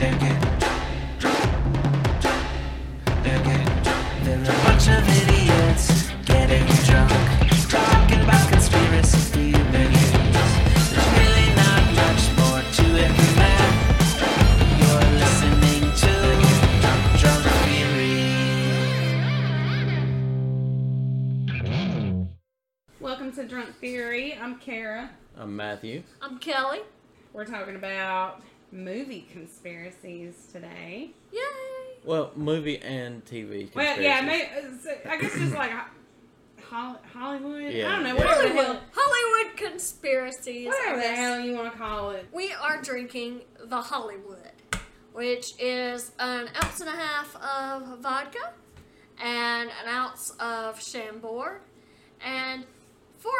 [0.00, 0.80] They're getting drunk,
[1.18, 1.44] drunk,
[2.22, 2.44] drunk.
[3.22, 4.06] They're getting drunk.
[4.24, 7.12] They're a bunch of idiots getting drunk,
[7.68, 10.12] talking about conspiracy theories.
[10.88, 13.72] There's really not much more to it than that.
[14.80, 16.12] You're listening to
[17.18, 18.24] Drunk Theory.
[23.00, 24.32] Welcome to Drunk Theory.
[24.40, 25.10] I'm Kara.
[25.36, 26.04] I'm Matthew.
[26.22, 26.80] I'm Kelly.
[27.34, 28.40] We're talking about
[28.72, 31.10] movie conspiracies today.
[31.32, 31.40] Yay!
[32.04, 33.74] Well, movie and TV.
[33.74, 34.84] Well, yeah, conspiracies.
[34.84, 35.72] may, uh, I guess just like
[36.70, 37.72] Hollywood.
[37.72, 37.88] Yeah.
[37.88, 38.14] I don't know.
[38.14, 40.68] Whatever the hell, Hollywood, Hollywood conspiracies.
[40.68, 42.26] Whatever the hell you want to call it.
[42.32, 44.52] We are drinking the Hollywood,
[45.12, 48.52] which is an ounce and a half of vodka
[49.20, 51.60] and an ounce of Chambord
[52.24, 52.64] and
[53.18, 53.32] four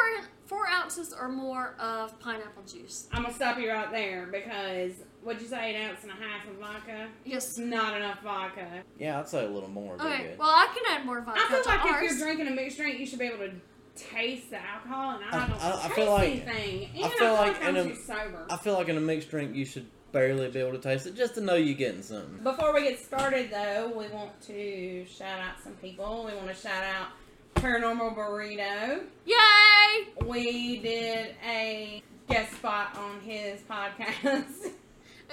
[0.45, 3.07] four ounces or more of pineapple juice.
[3.13, 4.91] I'm gonna stop you right there because
[5.23, 5.75] what'd you say?
[5.75, 7.07] An ounce and a half of vodka.
[7.25, 7.57] Yes.
[7.57, 8.83] Not enough vodka.
[8.99, 9.95] yeah, I'd say a little more.
[9.95, 10.23] Okay.
[10.29, 10.39] good.
[10.39, 12.11] Well, I can add more vodka I feel to like ours.
[12.11, 13.51] if you're drinking a mixed drink, you should be able to
[13.95, 16.89] taste the alcohol, and I I- don't I- I taste feel like- anything.
[16.95, 18.45] And I feel like in a- sober.
[18.49, 21.15] I feel like in a mixed drink, you should barely be able to taste it
[21.15, 22.39] just to know you're getting something.
[22.43, 26.25] Before we get started, though, we want to shout out some people.
[26.25, 27.07] We want to shout out
[27.55, 29.03] Paranormal Burrito.
[29.25, 30.07] Yay!
[30.25, 34.71] We did a guest spot on his podcast.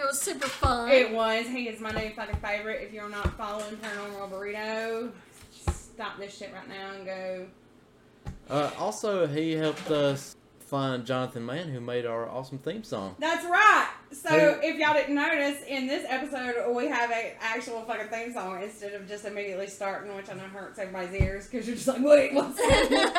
[0.01, 0.91] It was super fun.
[0.91, 1.47] it was.
[1.47, 2.83] He is my new fucking favorite.
[2.83, 5.11] If you're not following Paranormal Burrito,
[5.73, 7.47] stop this shit right now and go.
[8.49, 13.17] Uh, also, he helped us find Jonathan Mann, who made our awesome theme song.
[13.19, 13.89] That's right.
[14.13, 14.61] So Hey.
[14.69, 18.93] if y'all didn't notice, in this episode we have an actual fucking theme song instead
[18.95, 22.35] of just immediately starting, which I know hurts everybody's ears because you're just like, wait,
[22.35, 23.13] what's happening?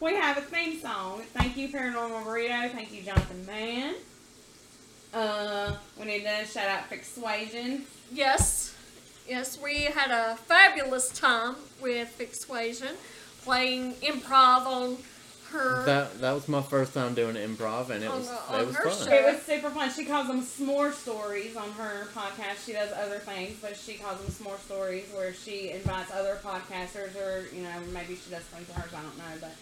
[0.00, 1.22] We have a theme song.
[1.32, 2.70] Thank you, Paranormal Burrito.
[2.72, 3.94] Thank you, Jonathan Mann.
[5.16, 7.80] Uh, we need to shout out Fixuasion.
[8.12, 8.74] Yes,
[9.26, 12.92] yes, we had a fabulous time with Fixuasion,
[13.42, 14.98] playing improv on
[15.52, 15.86] her.
[15.86, 18.66] That that was my first time doing improv, and it On was the- on it
[18.66, 19.08] was fun.
[19.08, 19.14] show.
[19.14, 19.90] It was super fun.
[19.90, 22.66] She calls them s'more stories on her podcast.
[22.66, 27.16] She does other things, but she calls them s'more stories where she invites other podcasters
[27.16, 29.52] or, you know, maybe she does friends of hers, I don't know, but.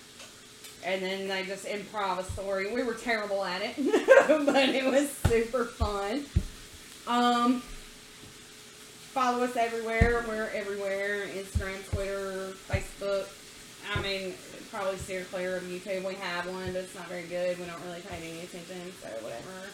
[0.85, 2.73] And then they just improv a story.
[2.73, 3.75] We were terrible at it,
[4.47, 6.25] but it was super fun.
[7.07, 7.63] Um,
[9.13, 10.25] follow us everywhere.
[10.29, 13.29] We're everywhere Instagram, Twitter, Facebook.
[13.97, 14.35] I mean,
[14.71, 16.05] probably steer clear of YouTube.
[16.07, 17.59] We have one, but it's not very good.
[17.59, 19.69] We don't really pay any attention, so whatever.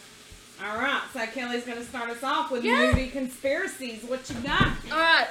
[0.63, 2.87] All right, so Kelly's going to start us off with Yeah.
[2.91, 4.03] movie conspiracies.
[4.03, 4.67] What you got?
[4.91, 5.27] All right,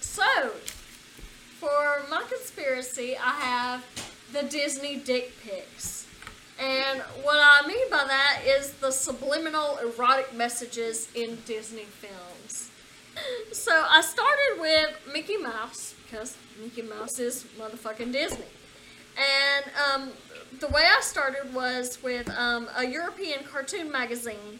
[0.00, 0.24] so
[1.58, 4.03] for my conspiracy, I have
[4.34, 6.06] the Disney dick pics.
[6.60, 12.70] And what I mean by that is the subliminal erotic messages in Disney films.
[13.52, 18.44] So I started with Mickey Mouse because Mickey Mouse is motherfucking Disney.
[19.16, 20.10] And um,
[20.58, 24.58] the way I started was with um, a European cartoon magazine,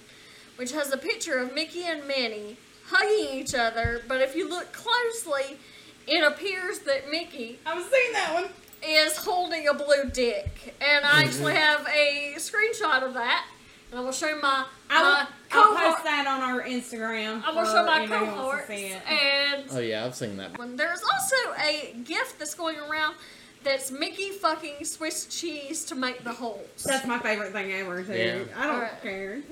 [0.54, 2.56] which has a picture of Mickey and Minnie
[2.86, 4.02] hugging each other.
[4.06, 5.58] But if you look closely,
[6.06, 8.44] it appears that Mickey I've seen that one.
[8.86, 13.46] Is holding a blue dick, and I actually have a screenshot of that.
[13.90, 15.92] And I'm gonna show my I will, my I'll cohort.
[15.94, 17.42] post that on our Instagram.
[17.46, 20.58] I'm gonna show my anybody who wants to cohorts, and Oh yeah, I've seen that.
[20.58, 23.14] When There's also a gift that's going around
[23.62, 26.84] that's Mickey fucking Swiss cheese to make the holes.
[26.84, 28.12] That's my favorite thing ever, too.
[28.12, 28.38] Yeah.
[28.56, 29.02] I don't Alright.
[29.02, 29.42] care.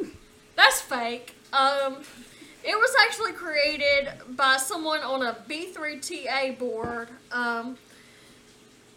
[0.54, 1.34] That's fake.
[1.52, 1.96] Um,
[2.62, 7.08] it was actually created by someone on a B3TA board.
[7.32, 7.76] Um,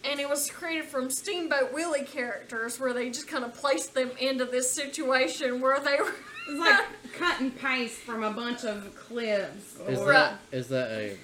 [0.10, 4.12] and it was created from Steamboat Willie characters where they just kind of placed them
[4.20, 6.14] into this situation where they were.
[6.48, 9.76] It's like cut and paste from a bunch of clips.
[9.88, 10.14] Is or- Right.
[10.14, 11.18] that is that a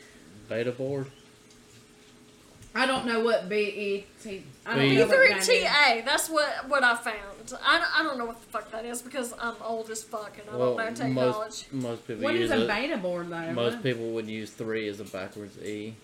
[0.50, 1.08] beta board?
[2.74, 4.06] I don't know what BET.
[4.26, 5.50] I don't B- know what that is.
[5.50, 7.18] B3TA, that's what, what I found.
[7.66, 10.38] I, don't- I don't know what the fuck that is because I'm old as fuck
[10.40, 11.66] and I Well, don't know technology.
[11.74, 12.68] most most people What use is a it.
[12.70, 13.52] beta board though?
[13.52, 15.96] Most people would use three as a backwards E,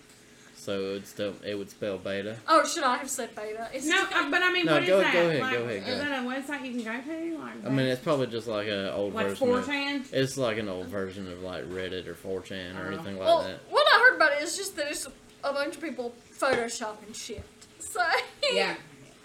[0.68, 2.36] so it would still it would spell beta.
[2.46, 3.68] Oh, should I have said beta?
[3.72, 5.12] It's No, uh, but I mean, No, what is go- that?
[5.14, 6.12] go ahead, like, go ahead, go Is ahead.
[6.12, 7.38] that a website you can go to?
[7.38, 9.48] Like, I mean, it's probably just like an old like version.
[9.54, 10.04] Of, 4chan.
[10.12, 12.86] it's like an old version of like Reddit or 4chan or Oh.
[12.88, 13.24] anything like that.
[13.24, 13.60] well, that.
[13.70, 15.06] what I heard about it is just that it's
[15.42, 17.44] a bunch of people photoshopping shit.
[17.78, 18.00] So
[18.52, 18.74] Yeah.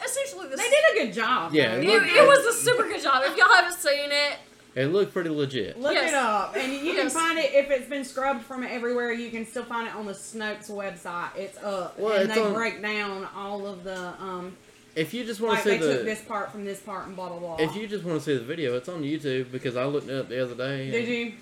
[0.03, 0.57] essentially this.
[0.61, 1.53] They did a good job.
[1.53, 1.81] Yeah, though.
[1.81, 3.23] it It, it was a super good job.
[3.25, 4.37] If y'all haven't seen it,
[4.75, 5.79] It looked pretty legit.
[5.79, 6.09] Look Yes.
[6.09, 7.13] it up, and you can Yes.
[7.13, 9.11] find it if it's been scrubbed from everywhere.
[9.11, 11.35] You can still find it on the Snopes website.
[11.37, 14.57] It's up, Well, and it's they on- break down all of the um.
[14.95, 17.07] If you just want Like to see they the took this part from this part
[17.07, 17.55] and blah blah blah.
[17.57, 20.15] if you just want to see the video, it's on YouTube because I looked it
[20.19, 20.89] up the other day.
[20.91, 21.33] did you?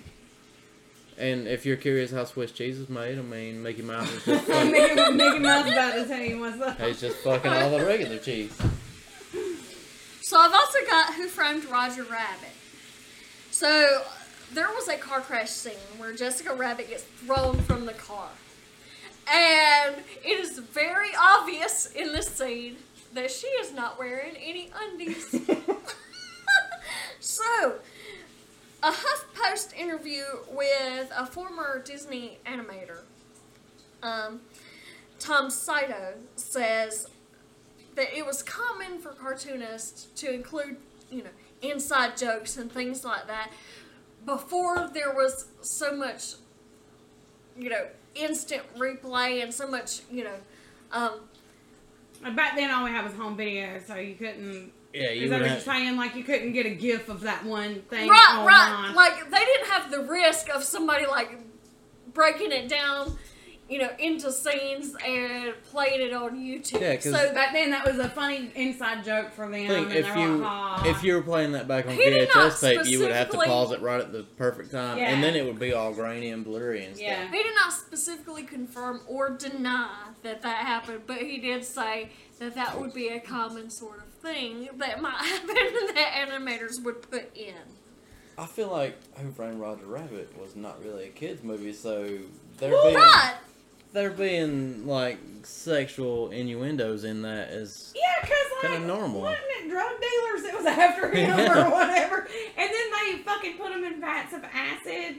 [1.18, 4.48] And if you're curious how Swiss cheese is made, I mean, Mickey Mouse is just
[4.48, 6.80] Mickey, fucking, Mickey Mouse about to tell you what's up.
[6.80, 8.52] he's just fucking all the regular cheese.
[10.22, 12.48] So I've also got Who Framed Roger Rabbit.
[13.62, 14.02] So
[14.54, 18.26] there was a car crash scene where Jessica Rabbit gets thrown from the car.
[19.32, 19.94] And
[20.24, 22.78] it is very obvious in this scene
[23.14, 25.30] that she is not wearing any undies.
[27.20, 27.74] so,
[28.82, 33.02] a HuffPost interview with a former Disney animator,
[34.02, 34.40] um,
[35.20, 37.06] Tom Sito, says
[37.94, 40.78] that it was common for cartoonists to include,
[41.12, 41.30] you know,
[41.60, 43.52] inside jokes and things like that
[44.24, 46.34] before there was so much,
[47.58, 50.36] you know, instant replay and so much, you know,
[50.92, 51.20] um,
[52.36, 54.72] Back then, all we had was home video, so you couldn't.
[54.94, 55.96] Yeah, you Is that what you're saying?
[55.96, 58.46] Like you couldn't get a GIF of that one thing right, online.
[58.46, 58.92] right.
[58.94, 61.36] Like they didn't have the risk of somebody like
[62.14, 63.16] breaking it down,
[63.72, 66.80] you know, into scenes and played it on YouTube.
[66.80, 69.52] Yeah, 'cause- so Back then, that was a funny inside joke for them.
[69.66, 72.60] think and if you like, "Ha." if you were playing that back on He VHS
[72.60, 75.08] tape, you would have to pause it right at the perfect time, Yeah.
[75.08, 77.08] and then it would be all grainy and blurry and stuff.
[77.08, 77.30] Yeah.
[77.30, 79.88] He did not specifically confirm or deny
[80.22, 82.10] that that happened, but he did say
[82.40, 87.00] that that would be a common sort of thing that might happen that animators would
[87.10, 87.54] put in.
[88.36, 92.18] I feel like Who Framed Roger Rabbit was not really a kids movie, so
[92.58, 93.34] there Well, being right.
[93.92, 99.20] There being like sexual innuendos in that is Yeah, because like, Kinda normal.
[99.22, 102.28] wasn't it drug dealers that was after him or whatever?
[102.56, 105.16] And then they fucking put him in vats of acid.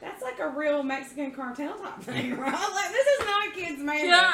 [0.00, 2.52] That's like a real Mexican cartel type thing, right?
[2.74, 4.06] Like this is not a kid's movie.
[4.06, 4.32] Yeah.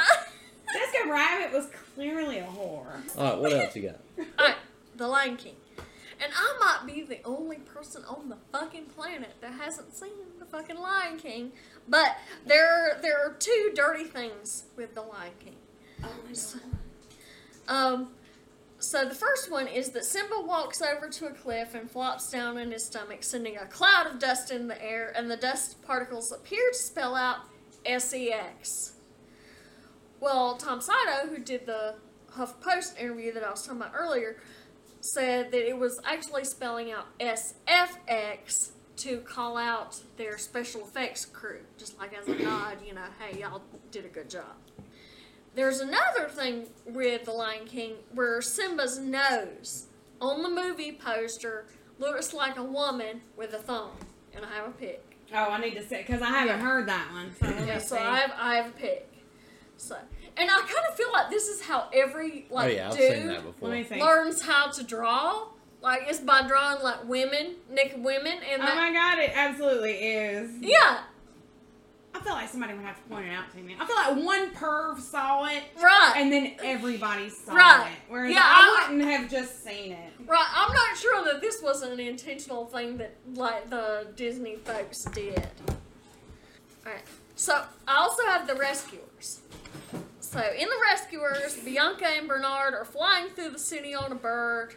[0.73, 2.87] Jessica Rabbit was clearly a whore.
[3.17, 3.39] all right.
[3.39, 4.01] What else you got?
[4.39, 4.57] Alright,
[4.97, 5.55] The Lion King.
[6.23, 10.47] And I might be the only person on the fucking planet that hasn't seen the
[10.47, 11.53] fucking Lion King.
[11.89, 12.17] But
[12.47, 15.57] there there are two dirty things with the Lion King.
[17.69, 18.09] Um,
[18.79, 22.59] so the first one is that Simba walks over to a cliff and flops down
[22.59, 26.31] in his stomach, sending a cloud of dust in the air, and the dust particles
[26.31, 27.39] appear to spell out
[27.85, 28.93] SEX.
[30.21, 31.95] Well, Tom Sito, who did the
[32.33, 34.37] HuffPost interview that I was talking about earlier,
[35.11, 41.61] said that it was actually spelling out SFX to call out their special effects crew,
[41.79, 44.57] just like as a nod, you know, hey, y'all did a good job.
[45.55, 49.87] There's another thing with The Lion King where Simba's nose
[50.21, 51.67] on the movie poster
[51.99, 53.91] looks like a woman with a thumb,
[54.35, 55.03] and I have a pic.
[55.35, 56.67] Oh, I need to say because I haven't Yeah.
[56.67, 57.35] heard that one.
[57.39, 57.99] So Yeah, so.
[57.99, 59.13] I have I have a pic.
[59.79, 59.97] So,
[60.39, 62.97] and I kind of feel like this is how every oh, like oh yeah, I've
[62.97, 63.69] dude seen that before.
[63.71, 64.01] Let me see.
[64.01, 65.49] learns how to draw.
[65.83, 69.93] Like it's by drawing like women, naked women, and Oh that, my god, it absolutely
[69.93, 70.51] is.
[70.61, 71.01] yeah,
[72.15, 73.77] I feel like somebody would have to point it out to me.
[73.79, 77.91] I feel like one perv saw it right, and then everybody saw Right.
[77.93, 77.99] it.
[78.11, 80.13] Whereas Yeah, I, I- wouldn't have just seen it.
[80.27, 80.47] right.
[80.55, 85.47] I'm not sure that this wasn't an intentional thing that like the Disney folks did.
[86.87, 87.03] All right,
[87.37, 89.41] so I also have the rescuers.
[90.21, 94.75] So in the rescuers, Bianca and Bernard are flying through the city on a bird.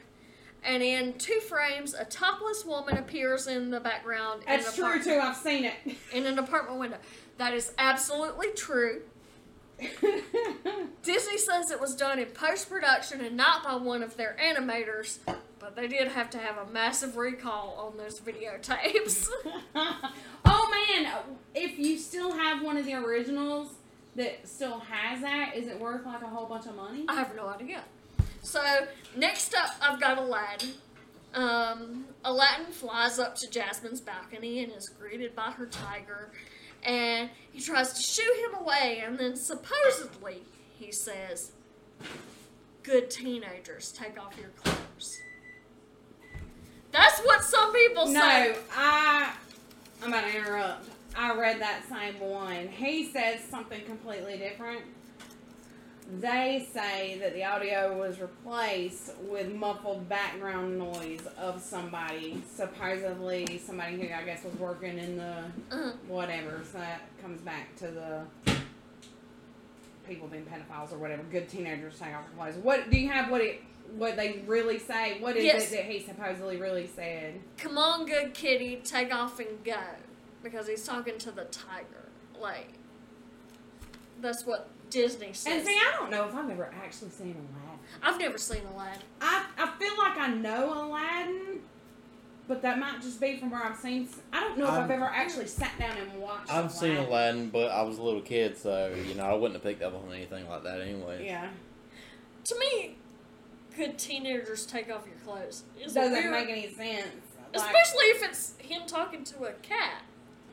[0.64, 4.44] And in two frames, a topless woman appears in the background.
[4.46, 5.20] That's true too.
[5.22, 5.74] I've seen it.
[6.14, 6.98] in an apartment window.
[7.38, 9.02] That is absolutely true.
[11.04, 15.20] Disney says it was done in post production and not by one of their animators,
[15.58, 19.30] but they did have to have a massive recall on those videotapes.
[19.76, 21.10] oh man,
[21.56, 23.70] if you still have one of the originals
[24.16, 27.06] that still has that, is it worth like a whole bunch of money?
[27.08, 27.84] I have no idea.
[28.42, 28.62] So,
[29.16, 30.70] next up, I've got Aladdin.
[31.34, 36.32] Um, Aladdin flies up to Jasmine's balcony and is greeted by her tiger.
[36.84, 40.44] And he tries to shoo him away, and then supposedly
[40.78, 41.52] he says,
[42.84, 45.20] Good teenagers, take off your clothes.
[46.92, 48.56] That's what some people No, say.
[48.76, 49.34] I.
[50.02, 50.90] I'm about to interrupt.
[51.20, 52.70] I read that same one.
[52.70, 54.84] He says something completely different.
[56.22, 63.98] They say that the audio was replaced with muffled background noise of somebody, supposedly somebody
[63.98, 66.62] who I guess was working in the Uh, whatever.
[66.72, 68.24] So that comes back to the
[70.08, 71.22] people being pedophiles or whatever.
[71.24, 72.24] Good teenagers take off.
[72.64, 73.30] What do you have?
[73.30, 73.62] What it?
[73.98, 75.20] What they really say?
[75.20, 75.72] What is Yes.
[75.72, 77.42] it that he supposedly really said?
[77.58, 79.76] Come on, good kitty, take off and go.
[80.44, 82.10] Because he's talking to the tiger.
[82.40, 82.70] Like,
[84.22, 85.54] that's what Disney says.
[85.60, 87.80] And see, I don't know if I've ever actually seen Aladdin.
[88.02, 89.02] I've never seen Aladdin.
[89.22, 91.60] I, I feel like I know Aladdin,
[92.48, 94.08] but that might just be from where I've seen.
[94.32, 96.52] I don't know if I've, I've- ever actually sat down and watched.
[96.52, 97.08] I've seen Aladdin.
[97.10, 99.94] Aladdin, but I was a little kid, so you know I wouldn't have picked up
[99.94, 101.26] on anything like that anyway.
[101.26, 101.50] Yeah,
[102.46, 102.96] To me,
[103.76, 105.64] could teenagers take off your clothes?
[105.78, 107.06] It's doesn't weird, make any sense.
[107.54, 110.04] Like- especially if it's him talking to a cat.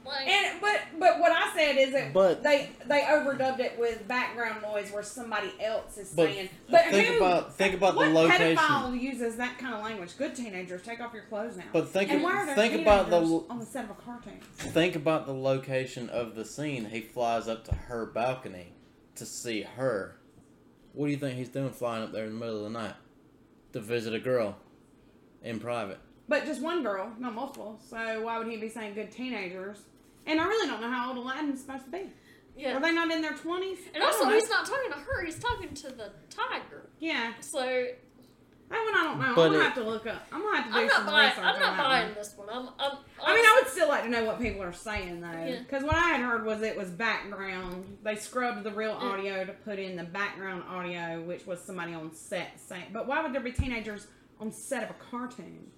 [0.06, 4.06] Like, And but but what I said is that But- they they overdubbed it with
[4.06, 6.48] background noise where somebody else is But saying.
[6.70, 8.56] But think who, about think about what the location.
[8.56, 10.16] pedophile uses that kind of language?
[10.16, 11.64] Good teenagers, take off your clothes now.
[11.72, 13.16] But think and why are there think about the
[13.50, 14.40] on the set of a cartoon?
[14.56, 16.84] think about the location of the scene.
[16.86, 18.72] He flies up to her balcony
[19.16, 20.16] to see her.
[20.92, 22.94] What do you think he's doing flying up there in the middle of the night
[23.72, 24.56] to visit a girl
[25.42, 25.98] in private?
[26.28, 27.78] But just one girl, not multiple.
[27.88, 29.78] So why would he be saying good teenagers?
[30.26, 32.10] And I really don't know how old Aladdin's supposed to be.
[32.56, 32.76] yeah.
[32.76, 33.78] Are they not in their twenties?
[33.94, 36.88] And also, he's not talking to her, he's talking to the tiger.
[36.98, 37.60] Yeah, So,
[38.68, 39.32] that one I don't know.
[39.36, 40.26] But I'm gonna it- have to look up.
[40.32, 42.14] I'm gonna have to do I'm some buying, research I'm on not that buying one.
[42.14, 42.48] this one.
[42.50, 45.30] I'm, I'm, I mean, I would still like to know what people are saying though,
[45.30, 45.58] Yeah.
[45.60, 47.98] because what I had heard was it was background.
[48.02, 52.12] They scrubbed the real audio to put in the background audio, which was somebody on
[52.14, 52.86] set saying.
[52.92, 54.08] But why would there be teenagers
[54.40, 55.70] on set of a cartoon?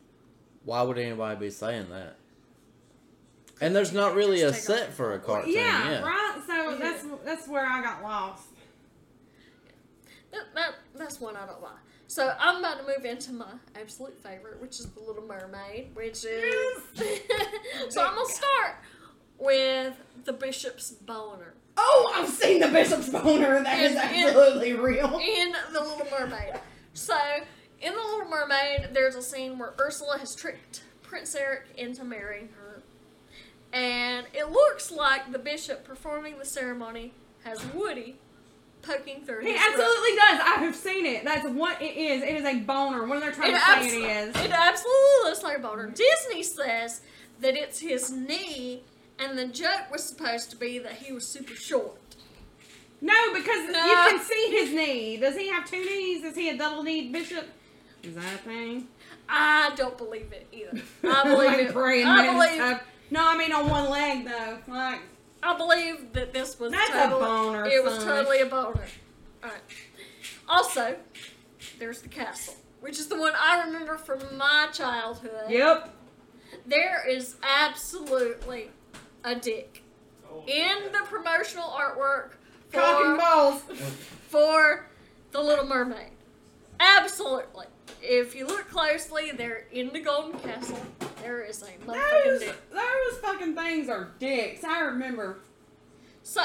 [0.65, 2.17] Why would anybody be saying that?
[3.61, 5.53] And there's not really a set off for a the- cartoon.
[5.55, 6.43] yeah, Yeah, right.
[6.47, 6.77] So Yeah.
[6.79, 8.45] that's that's where I got lost.
[10.33, 11.71] That, that that's one I don't buy.
[12.07, 13.47] So I'm about to move into my
[13.81, 16.77] absolute favorite, which is the Little Mermaid, which is.
[17.89, 18.77] so I'm gonna start
[19.39, 23.63] with the Bishop's boner Oh, I've seen the Bishop's boner.
[23.63, 25.19] That is And- and- absolutely real.
[25.23, 26.55] in the Little Mermaid.
[26.93, 27.17] So
[27.81, 32.49] in the Little Mermaid, there's a scene where Ursula has tricked Prince Eric into marrying
[32.57, 32.68] her,
[33.73, 37.13] and it looks like the Bishop performing the ceremony
[37.45, 38.17] has Woody
[38.83, 39.71] poking through He his throat.
[39.75, 40.41] absolutely does.
[40.41, 41.25] I have seen it.
[41.25, 42.23] That's what it is.
[42.23, 43.05] It is a boner.
[43.07, 43.61] What are they trying It, to
[43.91, 44.37] say it is?
[44.45, 45.87] it absolutely looks like a boner.
[45.91, 47.01] Disney says
[47.41, 48.83] that it's his knee,
[49.19, 51.97] and the joke was supposed to be that he was super short.
[53.01, 53.85] No, because No.
[53.85, 55.17] you can see his knee.
[55.19, 56.25] Does he have two knees?
[56.25, 57.47] Is he a double kneed bishop?
[58.03, 58.89] Is that a thing?
[59.29, 60.83] I don't believe it either.
[61.05, 62.07] I believe Like it.
[62.07, 62.81] I believe.
[63.11, 64.59] No, I mean on one leg though.
[64.69, 65.01] Like
[65.43, 68.07] I believe that this was That's a boner, It was son.
[68.07, 68.85] totally a boner.
[69.43, 69.61] Alright.
[70.49, 70.97] Also,
[71.79, 75.51] there's the castle, which is the one I remember from my childhood.
[75.51, 75.95] yep.
[76.67, 78.71] There is absolutely
[79.25, 79.83] a dick
[80.47, 82.31] in the promotional artwork
[82.73, 83.63] Cock and for, balls.
[84.29, 84.87] for
[85.33, 86.11] the Little Mermaid.
[86.81, 87.67] Absolutely.
[88.03, 90.79] If you look closely, they're in the Golden Castle.
[91.23, 92.71] There is a motherfucking Those, dick.
[92.71, 94.65] those fucking things are dicks.
[94.65, 95.39] I remember.
[96.23, 96.43] So,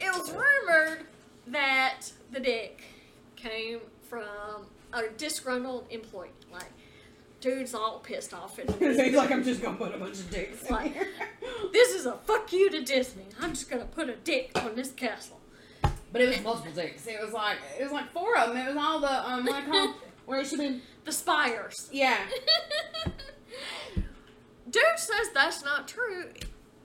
[0.00, 1.06] it was rumored
[1.48, 2.00] that
[2.32, 2.82] the dick
[3.36, 4.24] came from
[4.92, 6.30] a disgruntled employee.
[6.52, 6.70] Like,
[7.40, 8.58] dude's all pissed off.
[8.58, 11.08] And He's like, I'm just gonna put a bunch of dicks in Like- here.
[11.72, 13.26] this is a fuck you to Disney.
[13.40, 15.38] I'm just gonna put a dick on this castle.
[16.12, 17.06] But it was multiple dicks.
[17.08, 18.56] It was like it was like four of them.
[18.56, 19.64] It was all the um what
[20.26, 20.80] Where it should be.
[21.04, 21.88] The spires.
[21.92, 22.18] Yeah.
[24.70, 26.24] Dude says that's not true.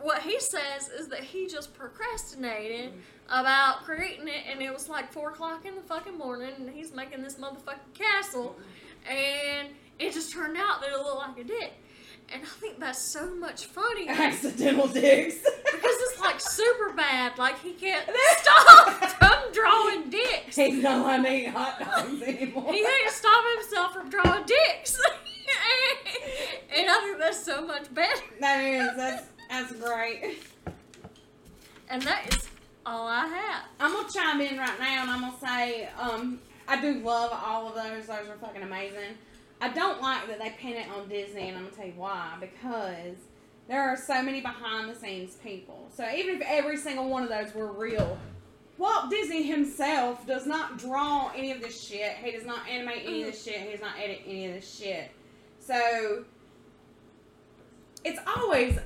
[0.02, 3.00] What he says is that he just procrastinated mm-hmm.
[3.28, 6.94] about creating it, and it was like four o'clock in the fucking morning, and he's
[6.94, 9.18] making this motherfucking castle, mm-hmm.
[9.18, 11.74] and it just turned out that it looked like a dick.
[12.32, 15.40] And I think that's so much because Accidental dicks.
[15.40, 17.38] Because it's like super bad.
[17.38, 18.06] Like he can't
[18.38, 20.56] stop from drawing dicks.
[20.56, 22.72] He's not allowed to eat hot dogs anymore.
[22.72, 25.00] He can't stop himself from drawing dicks.
[26.76, 28.22] and I think that's so much better.
[28.40, 28.96] That is.
[28.96, 30.38] That's that's great.
[31.90, 32.48] And that is
[32.86, 33.64] all I have.
[33.80, 37.68] I'm gonna chime in right now and I'm gonna say, um, I do love all
[37.68, 38.08] of those.
[38.08, 39.18] Those are fucking amazing.
[39.62, 42.38] I don't like that they pin it on Disney, and I'm gonna tell you why.
[42.40, 43.18] Because
[43.68, 45.90] there are so many behind the scenes people.
[45.94, 48.18] So even if every single one of those were real,
[48.80, 52.14] Walt Disney himself does not draw any of this shit.
[52.24, 53.60] He does not animate any of this shit.
[53.62, 55.12] He does not edit any of this shit.
[55.60, 56.24] So
[58.06, 58.80] it's always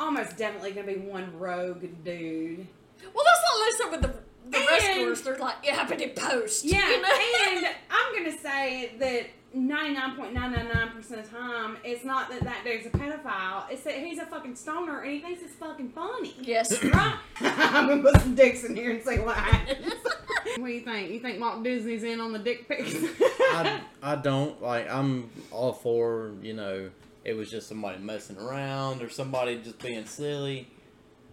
[0.00, 2.66] almost definitely gonna be one rogue dude.
[3.14, 5.22] Well, that's not some of the the And- rescuers.
[5.22, 6.64] They're like, it happened in post.
[6.64, 7.08] Yeah, you know?
[7.48, 12.90] and I'm gonna say that 99.999% of the time, it's not that that dude's a
[12.90, 13.64] pedophile.
[13.70, 16.34] It's that he's a fucking stoner and he thinks it's fucking funny.
[16.40, 16.82] yes.
[16.82, 17.16] Right?
[17.40, 19.92] I'm gonna put some dicks in here and say what happens.
[20.56, 21.10] what do you think?
[21.10, 22.94] You think Walt Disney's in on the dick pics?
[22.94, 24.90] I, I don't like.
[24.90, 26.90] I'm all for you know.
[27.24, 30.68] It was just somebody messing around or somebody just being silly.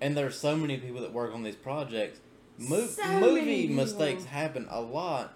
[0.01, 2.20] And there's so many people that work on these projects.
[2.58, 3.75] Mo- So movie people.
[3.75, 5.34] mistakes happen a lot,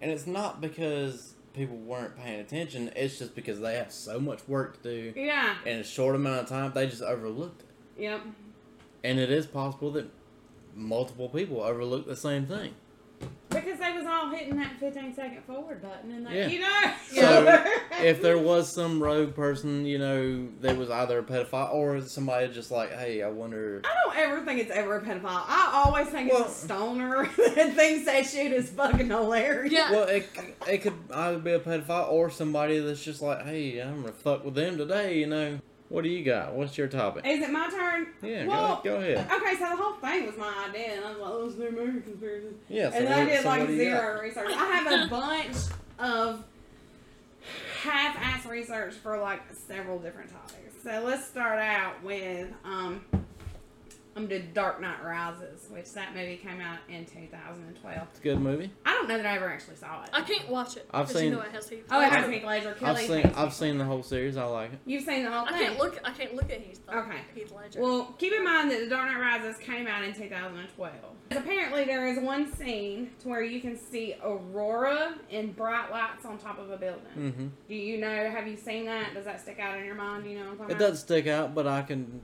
[0.00, 2.90] and it's not because people weren't paying attention.
[2.96, 5.56] It's just because they have so much work to do Yeah.
[5.66, 6.72] in a short amount of time.
[6.74, 7.62] They just overlooked
[7.96, 8.20] it, Yep.
[9.04, 10.06] and it is possible that
[10.74, 12.74] multiple people overlook the same thing.
[13.50, 16.46] Because they was all hitting that 15 second forward button, and they, Yeah.
[16.48, 16.92] you know.
[17.10, 17.70] So
[18.02, 22.48] if there was some rogue person, you know, that was either a pedophile or somebody
[22.48, 23.82] just like, hey, I wonder.
[23.84, 25.44] I don't ever think it's ever a pedophile.
[25.46, 29.70] I always think Well- it's a stoner that thinks that shit is fucking hilarious.
[29.70, 29.90] Yeah.
[29.92, 30.26] Well, it,
[30.66, 34.46] it could either be a pedophile or somebody that's just like, hey, I'm gonna fuck
[34.46, 35.58] with them today, you know.
[35.92, 36.54] What do you got?
[36.54, 37.26] What's your topic?
[37.26, 38.06] Is it my turn?
[38.22, 39.30] Yeah, Well, go, go ahead.
[39.30, 41.68] Okay, so the whole thing was my idea, and I was like, oh, it's the
[41.68, 42.46] American conspiracy.
[42.70, 44.46] Yeah, so and then what- I did so like what do you zero research.
[44.56, 45.56] I have a bunch
[45.98, 46.44] of
[47.82, 50.82] half-ass research for like several different topics.
[50.82, 53.04] So let's start out with um,
[54.14, 57.96] I'm gonna do Dark Knight Rises, which that movie came out in 2012.
[58.10, 58.70] It's a good movie.
[58.84, 60.10] I don't know that I ever actually saw it.
[60.12, 60.86] I can't watch it.
[60.92, 62.76] I've 'cause seen- You know it has Heath Oh, it has Heath Ledger.
[62.82, 64.36] I've seen hates I've Heath seen the whole series.
[64.36, 64.78] I like it.
[64.84, 65.98] You've seen the whole I can't look.
[66.04, 66.80] I can't look at Heath.
[66.92, 67.18] Okay.
[67.34, 67.80] Heath Ledger.
[67.80, 70.92] Well, keep in mind that The Dark Knight Rises came out in 2012.
[71.30, 76.36] Apparently, there is one scene to where you can see aurora and bright lights on
[76.36, 77.02] top of a building.
[77.16, 77.46] Mm-hmm.
[77.68, 78.30] Do you know?
[78.30, 79.14] Have you seen that?
[79.14, 80.24] Does that stick out in your mind?
[80.24, 80.88] Do you know what I'm talking It about?
[80.90, 82.20] doesn't stick out, but I can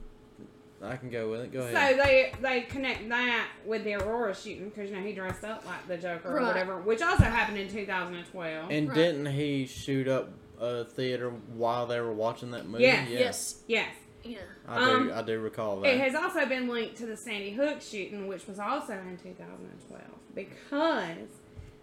[0.81, 1.51] I can go with it.
[1.51, 1.97] Go ahead.
[1.97, 5.65] So they they connect that with the Aurora shooting because you know he dressed up
[5.65, 8.71] like the Joker or whatever, which also happened in 2012.
[8.71, 8.95] and Right.
[8.95, 12.83] didn't he shoot up a theater while they were watching that movie?
[12.83, 13.05] Yeah.
[13.07, 13.19] Yeah.
[13.19, 13.63] Yes.
[13.67, 13.93] yes,
[14.23, 14.37] Yeah.
[14.67, 14.91] I do.
[14.91, 15.89] Um, I do recall that.
[15.93, 20.01] it has also been linked to the Sandy Hook shooting, which was also in 2012,
[20.35, 21.29] because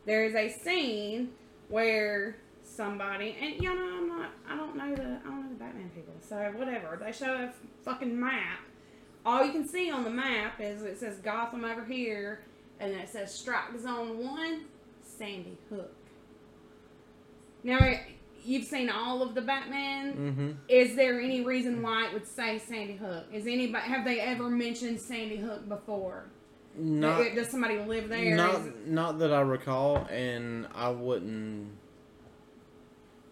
[0.04, 1.30] there is a scene
[1.68, 5.54] where somebody and you know I'm not I don't know the I don't know the
[5.54, 7.52] Batman people, so whatever they show a
[7.84, 8.60] fucking map.
[9.26, 12.44] All you can see on the map is it says Gotham over here,
[12.78, 14.66] and then it says Strike Zone One,
[15.02, 15.92] Sandy Hook.
[17.64, 17.80] Now
[18.44, 20.12] you've seen all of the Batman.
[20.14, 20.50] mm-hmm.
[20.68, 23.24] Is there any reason why it would say Sandy Hook?
[23.32, 26.26] Is anybody have they ever mentioned Sandy Hook before?
[26.78, 28.36] Not Does somebody live there?
[28.36, 31.72] not not that I recall, and I wouldn't.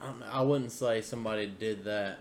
[0.00, 2.18] I, I wouldn't say somebody did that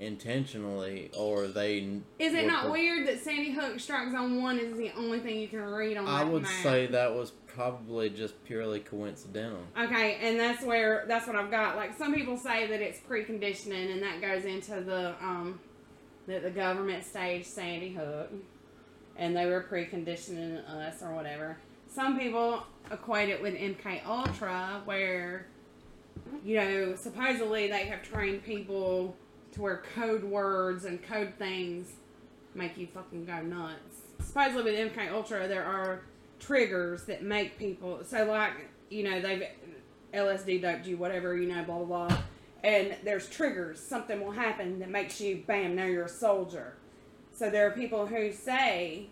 [0.00, 1.78] intentionally or they.
[2.18, 5.38] Is it not pro- weird that Sandy Hook Strike Zone One is the only thing
[5.38, 6.62] you can read on I would map?
[6.62, 9.60] say that was probably just purely coincidental.
[9.80, 11.76] Okay, and that's where that's what I've got.
[11.76, 15.60] Like some people say that it's preconditioning, and that goes into the um
[16.26, 18.30] that the government staged Sandy Hook,
[19.16, 21.58] and they were preconditioning us or whatever.
[21.90, 25.46] Some people equate it with MK Ultra, where
[26.44, 29.16] you know supposedly they have trained people
[29.52, 31.88] to where code words and code things
[32.54, 34.02] make you fucking go nuts.
[34.20, 36.02] Supposedly with MK Ultra, there are
[36.38, 38.52] triggers that make people so like
[38.90, 39.42] you know they've
[40.14, 42.18] LSD doped you, whatever you know, blah blah blah,
[42.64, 43.80] and there's triggers.
[43.80, 45.76] Something will happen that makes you bam.
[45.76, 46.74] Now you're a soldier.
[47.32, 49.08] So there are people who say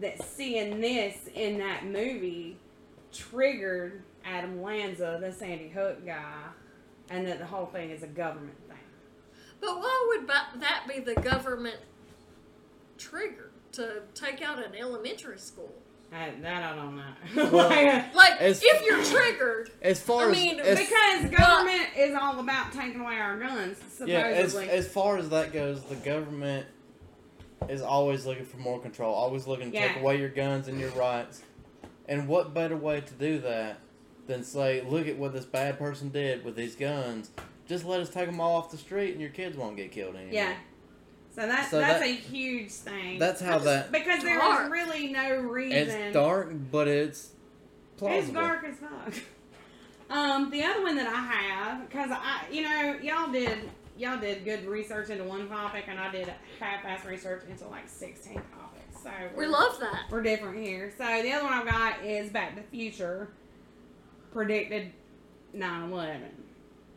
[0.00, 2.56] that seeing this in that movie
[3.12, 6.44] triggered Adam Lanza, the Sandy Hook guy,
[7.10, 8.56] and that the whole thing is a government.
[9.64, 10.28] But why would
[10.60, 11.76] that be the government
[12.98, 15.72] trigger to take out an elementary school?
[16.12, 17.50] I, that I don't know.
[17.50, 17.68] Well,
[18.14, 22.38] Like, As- if you're triggered, As far I as mean, as, because government is all
[22.38, 24.12] about taking away our guns, supposedly.
[24.12, 26.66] yeah, as, as far as that goes, the government
[27.68, 30.90] is always looking for more control, always looking to take away your guns and your
[30.90, 31.42] rights.
[32.06, 33.78] And what better way to do that
[34.26, 37.30] than say, look at what this bad person did with these guns.
[37.66, 40.14] Just let us take them all off the street, and your kids won't get killed
[40.16, 40.34] anymore.
[40.34, 40.54] yeah.
[41.34, 43.18] So that So that's that- a huge thing.
[43.18, 43.90] That's how that.
[43.90, 44.66] because there dark.
[44.66, 45.78] is really no reason.
[46.00, 47.30] It's dark, but it's
[47.96, 48.22] plausible.
[48.22, 49.14] It's dark as fuck.
[50.10, 53.58] Um, the other one that I have, because I, you know, y'all did
[53.96, 58.34] y'all did good research into one topic, and I did half-ass research into like sixteen
[58.34, 59.02] topics.
[59.02, 60.04] So we love that.
[60.10, 60.92] we're different here.
[60.96, 63.28] So the other one I've got is Back to the Future
[64.32, 64.92] predicted
[65.56, 66.20] 9/11.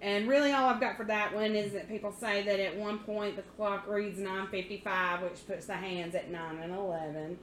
[0.02, 3.00] And really all I've got for that one is that people say that at one
[3.00, 7.38] point the clock reads 9:55 which puts the hands at 9 and 11.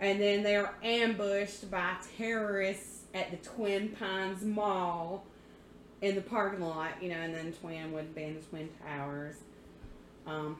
[0.00, 5.24] And then they're ambushed by terrorists at the Twin Pines Mall
[6.02, 9.36] in the parking lot, you know, and then Twin would be in the Twin Towers.
[10.26, 10.58] Um,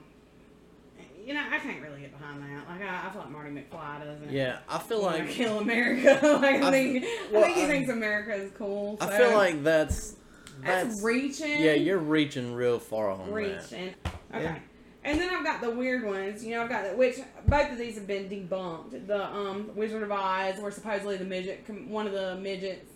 [1.26, 2.68] you know, I can't really get behind that.
[2.68, 4.30] Like, I, I feel like Marty McFly doesn't.
[4.30, 6.18] Yeah, I feel know, like kill America.
[6.40, 8.96] like, I, I- think, well, I think he I- thinks America is cool.
[9.00, 10.16] I feel like that's
[10.62, 11.60] that's, that's reaching.
[11.60, 13.32] yeah, you're reaching real far on that.
[13.32, 13.94] reaching.
[14.32, 14.42] Okay.
[14.44, 14.58] Yeah.
[15.06, 16.44] And then I've got the weird ones.
[16.44, 19.06] You know, I've got the, which both of these have been debunked.
[19.06, 22.90] The um Wizard of Oz, where supposedly the midget, one of the midgets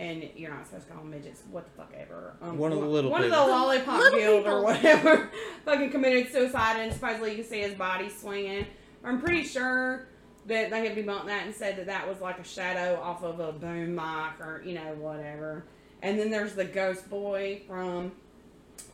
[0.00, 1.42] and you're not supposed to call them midgets.
[1.50, 2.34] What the fuck ever.
[2.40, 5.30] Um, One of the little one of the lollipop Little guild or whatever
[5.66, 8.66] fucking committed suicide, and supposedly you can see his body swinging.
[9.04, 10.06] I'm pretty sure
[10.46, 13.40] that they had debunked that and said that that was like a shadow off of
[13.40, 15.66] a boom mic or you know whatever.
[16.02, 18.12] And then there's the ghost boy from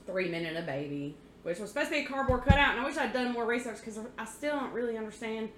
[0.07, 2.73] Three Men and a Baby, which was supposed to be a cardboard cutout.
[2.73, 5.51] And I wish I'd done more research because I still don't really understand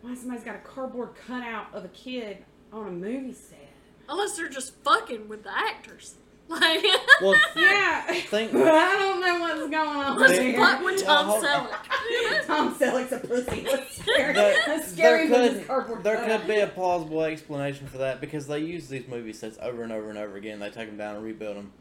[0.00, 2.38] why somebody's got a cardboard cutout of a kid
[2.72, 3.68] on a movie set.
[4.08, 6.14] Unless they're just fucking with the actors.
[6.60, 6.82] Like,
[7.20, 10.58] Well, Yeah, Think- but I don't know what's going on let's They- here.
[10.58, 12.46] fuck with Tom hold- Selleck.
[12.46, 13.64] Tom Selleck's a pussy.
[13.70, 17.22] Let's scare, there, let's there him with his could cardboard there could be a plausible
[17.22, 20.58] explanation for that because they use these movie sets over and over and over again.
[20.58, 21.72] They take them down and rebuild them.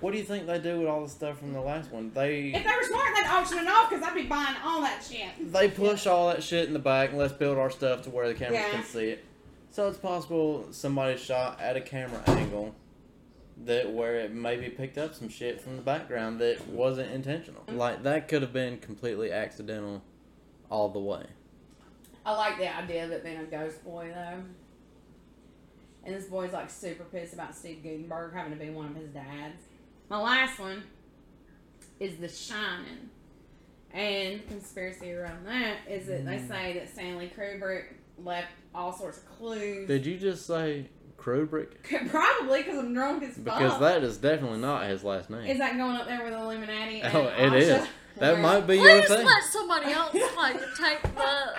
[0.00, 2.10] What do you think they do with all the stuff from the last one?
[2.12, 4.80] They if They they were smart, they'd auction it off because I'd be buying all
[4.80, 5.52] that shit.
[5.52, 8.26] they push all that shit in the back and let's build our stuff to where
[8.26, 8.70] the cameras Yeah.
[8.70, 9.24] can see it.
[9.70, 12.74] So it's possible somebody shot at a camera angle
[13.64, 17.62] that where it maybe picked up some shit from the background that wasn't intentional.
[17.68, 20.02] Like that could have been completely accidental
[20.70, 21.24] all the way.
[22.26, 24.42] I like the idea of it being a ghost boy though.
[26.04, 29.08] And this boy's like super pissed about Steve Guttenberg having to be one of his
[29.10, 29.62] dads.
[30.08, 30.82] My last one
[32.00, 33.10] is The Shining.
[33.92, 36.48] And the conspiracy around that is that they mm.
[36.48, 37.84] say that Stanley Kubrick
[38.18, 39.86] left all sorts of clues.
[39.86, 40.88] Did you just say
[41.24, 41.68] Kubrick?
[42.10, 43.44] Probably because I'm drunk as fuck.
[43.44, 45.46] Because that is definitely not his last name.
[45.46, 47.00] Is that going up there with Illuminati?
[47.00, 47.56] and Oh, it Asha?
[47.82, 47.88] is.
[48.18, 48.42] That Yeah.
[48.42, 49.26] might be your Please thing.
[49.26, 51.52] let somebody else like take the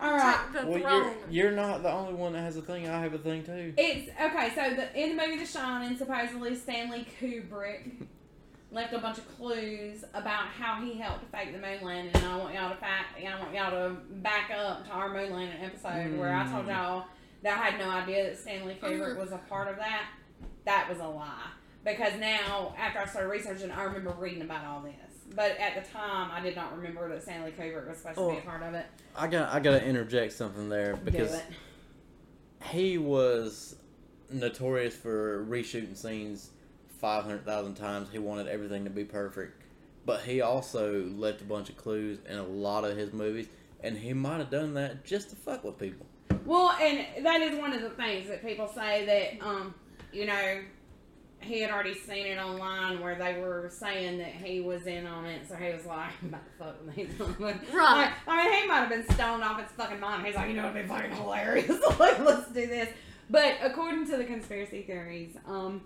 [0.00, 0.38] All right.
[0.52, 1.14] take the Well, throne.
[1.30, 2.88] you're, you're not the only one that has a thing.
[2.88, 3.74] I have a thing too.
[3.76, 4.52] It's okay.
[4.54, 7.90] So the in the movie The Shining, supposedly Stanley Kubrick
[8.72, 12.36] left a bunch of clues about how he helped fake the moon landing, and I
[12.36, 16.18] want y'all to fact, I want y'all to back up to our moon landing episode
[16.18, 16.68] where I told Mm.
[16.68, 17.04] y'all
[17.42, 20.06] that I had no idea that Stanley oh, Kubrick was a part of that.
[20.64, 21.48] That was a lie
[21.84, 24.94] because now after I started researching, I remember reading about all this.
[25.34, 28.36] But at the time, I did not remember that Stanley Kubrick was supposed to be
[28.36, 28.42] a Oh.
[28.42, 28.86] part of it.
[29.16, 31.40] I got I got to interject something there because
[32.70, 33.76] he was
[34.30, 36.50] notorious for reshooting scenes
[37.00, 38.08] five hundred thousand times.
[38.10, 39.62] He wanted everything to be perfect,
[40.04, 43.46] but he also left a bunch of clues in a lot of his movies,
[43.82, 46.06] and he might have done that just to fuck with people.
[46.44, 49.74] Well, and that is one of the things that people say that, um,
[50.12, 50.60] you know,
[51.40, 55.24] he had already seen it online where they were saying that he was in on
[55.26, 57.74] it, so he was like, I'm about to fuck with these.
[57.74, 57.96] Right.
[58.04, 60.26] Like, I mean, he might have been stoned off his fucking mind.
[60.26, 61.68] He's like, you know, it'd be fucking hilarious.
[61.98, 62.88] like, let's do this.
[63.28, 65.82] But according to the conspiracy theories, um,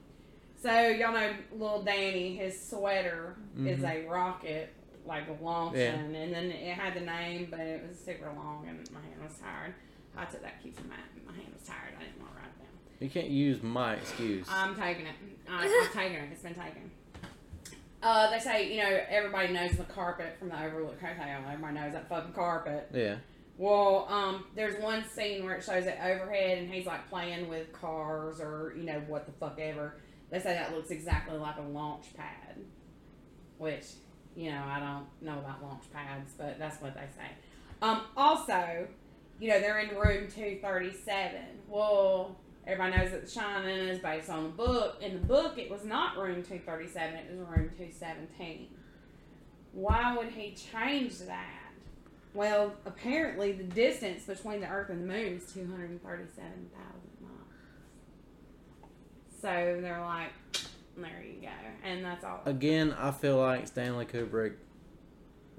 [0.62, 4.04] so y'all know little Danny, his sweater is Mhm.
[4.04, 4.74] a rocket,
[5.06, 8.78] like a launching, and then it had the name, but it was super long, and
[8.92, 9.74] my hand was tired.
[10.16, 10.98] I took that cue from Matt.
[11.26, 11.94] My hand was tired.
[11.98, 12.68] I didn't want to write it down.
[13.00, 14.46] You can't use my excuse.
[14.50, 15.14] I'm taking it.
[15.48, 16.28] I, I'm taking it.
[16.32, 16.90] It's been taken.
[18.02, 21.38] Uh, they say, you know, everybody knows the carpet from the Overlook Hotel.
[21.46, 22.88] Everybody knows that fucking carpet.
[22.92, 23.16] yeah.
[23.58, 27.70] Well, um, there's one scene where it shows it overhead and he's like playing with
[27.74, 29.96] cars or, you know, what the fuck ever.
[30.30, 32.56] They say that looks exactly like a launch pad.
[33.58, 33.84] Which,
[34.34, 37.28] you know, I don't know about launch pads, but that's what they say.
[37.82, 38.88] Um, also,
[39.40, 41.40] you know, they're in room 237.
[41.68, 44.98] Well, everybody knows that The Shining is based on the book.
[45.00, 48.68] In the book, it was not room 237, it was room 217.
[49.72, 51.72] Why would he change that?
[52.34, 56.70] Well, apparently the distance between the Earth and the Moon is 237,000
[57.20, 57.34] miles.
[59.40, 60.32] So they're like,
[60.96, 61.48] there you go.
[61.82, 62.40] And that's all.
[62.44, 64.54] Again, I feel like Stanley Kubrick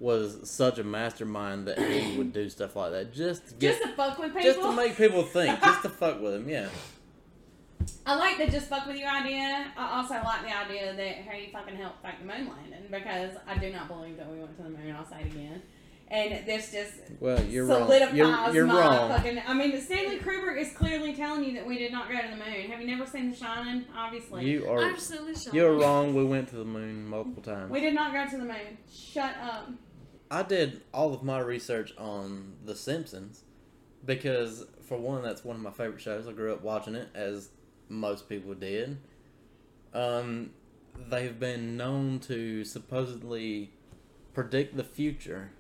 [0.02, 3.84] was such a mastermind that he would do stuff like that just to get Just
[3.84, 4.42] to fuck with people.
[4.42, 6.50] just to make people think, just to fuck with him.
[6.50, 6.68] Yeah.
[8.06, 9.72] I like the just fuck with you idea.
[9.78, 13.38] I also like the idea that how you fucking helped fake the moon landing because
[13.48, 14.96] I do not believe that we went to the moon.
[14.98, 15.62] I'll say it again.
[16.08, 17.90] And this just Well, you're wrong.
[18.14, 19.10] You're, you're my wrong.
[19.12, 19.42] fucking.
[19.48, 22.36] I mean, Stanley Kubrick is clearly telling you that we did not go to the
[22.36, 22.70] moon.
[22.70, 23.86] Have you never seen The Shining?
[23.96, 25.52] Obviously, You are I've seen the show.
[25.54, 26.14] you're wrong.
[26.14, 27.72] We went to the moon multiple times.
[27.72, 28.78] we did not go to the moon.
[28.94, 29.70] Shut up.
[30.32, 33.44] I did all of my research on The Simpsons
[34.06, 36.26] because, for one, that's one of my favorite shows.
[36.26, 37.50] I grew up watching it, as
[37.90, 38.98] most people did.
[39.94, 40.52] Um,
[41.10, 43.72] they've been known to supposedly
[44.34, 45.52] predict the future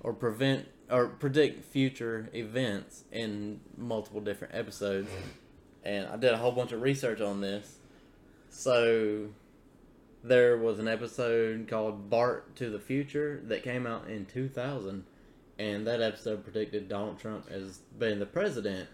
[0.00, 5.10] or prevent or predict future events in multiple different episodes.
[5.84, 7.76] And I did a whole bunch of research on this.
[8.48, 9.28] So
[10.24, 15.04] there was an episode called Bart to the Future that came out in 2000
[15.58, 18.88] and that episode predicted Donald Trump as being the president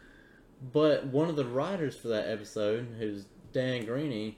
[0.73, 4.35] But one of the writers for that episode, who's Dan Greaney,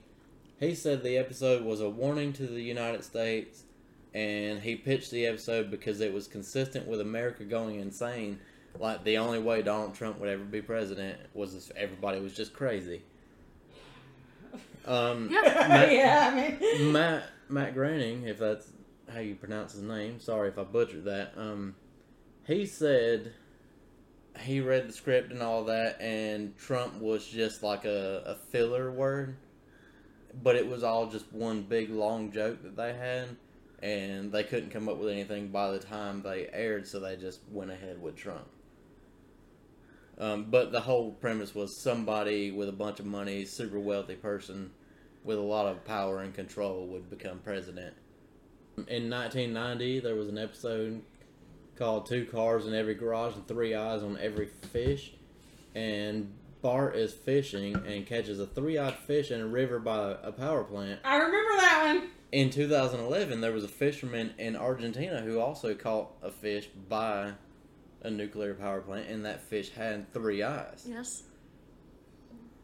[0.59, 3.63] he said the episode was a warning to the United States,
[4.13, 8.39] and he pitched the episode because it was consistent with America going insane.
[8.79, 12.53] Like the only way Donald Trump would ever be president was if everybody was just
[12.53, 13.03] crazy.
[14.85, 15.41] Um, Yeah.
[15.41, 16.35] Matt- yeah, I
[16.79, 16.91] mean.
[16.91, 18.71] Matt Matt Groening, if that's
[19.11, 21.33] how you pronounce his name, sorry if I butchered that.
[21.37, 21.75] Um,
[22.47, 23.33] he said
[24.39, 28.91] he read the script and all that, and Trump was just like a, a filler
[28.91, 29.35] word,
[30.41, 33.35] but it was all just one big long joke that they had,
[33.81, 37.41] and they couldn't come up with anything by the time they aired, so they just
[37.51, 38.47] went ahead with Trump.
[40.17, 44.71] Um, but the whole premise was somebody with a bunch of money, super wealthy person
[45.23, 47.95] with a lot of power and control would become president.
[48.75, 51.01] In 1990, there was an episode
[51.77, 55.13] called Two Cars in Every Garage and Three Eyes on Every Fish.
[55.75, 60.31] And Bart is fishing and catches a three eyed fish in a river by a
[60.31, 61.01] power plant.
[61.03, 62.09] I remember that one.
[62.31, 67.33] In 2011, there was a fisherman in Argentina who also caught a fish by
[68.03, 70.85] a nuclear power plant, and that fish had three eyes.
[70.87, 71.23] Yes.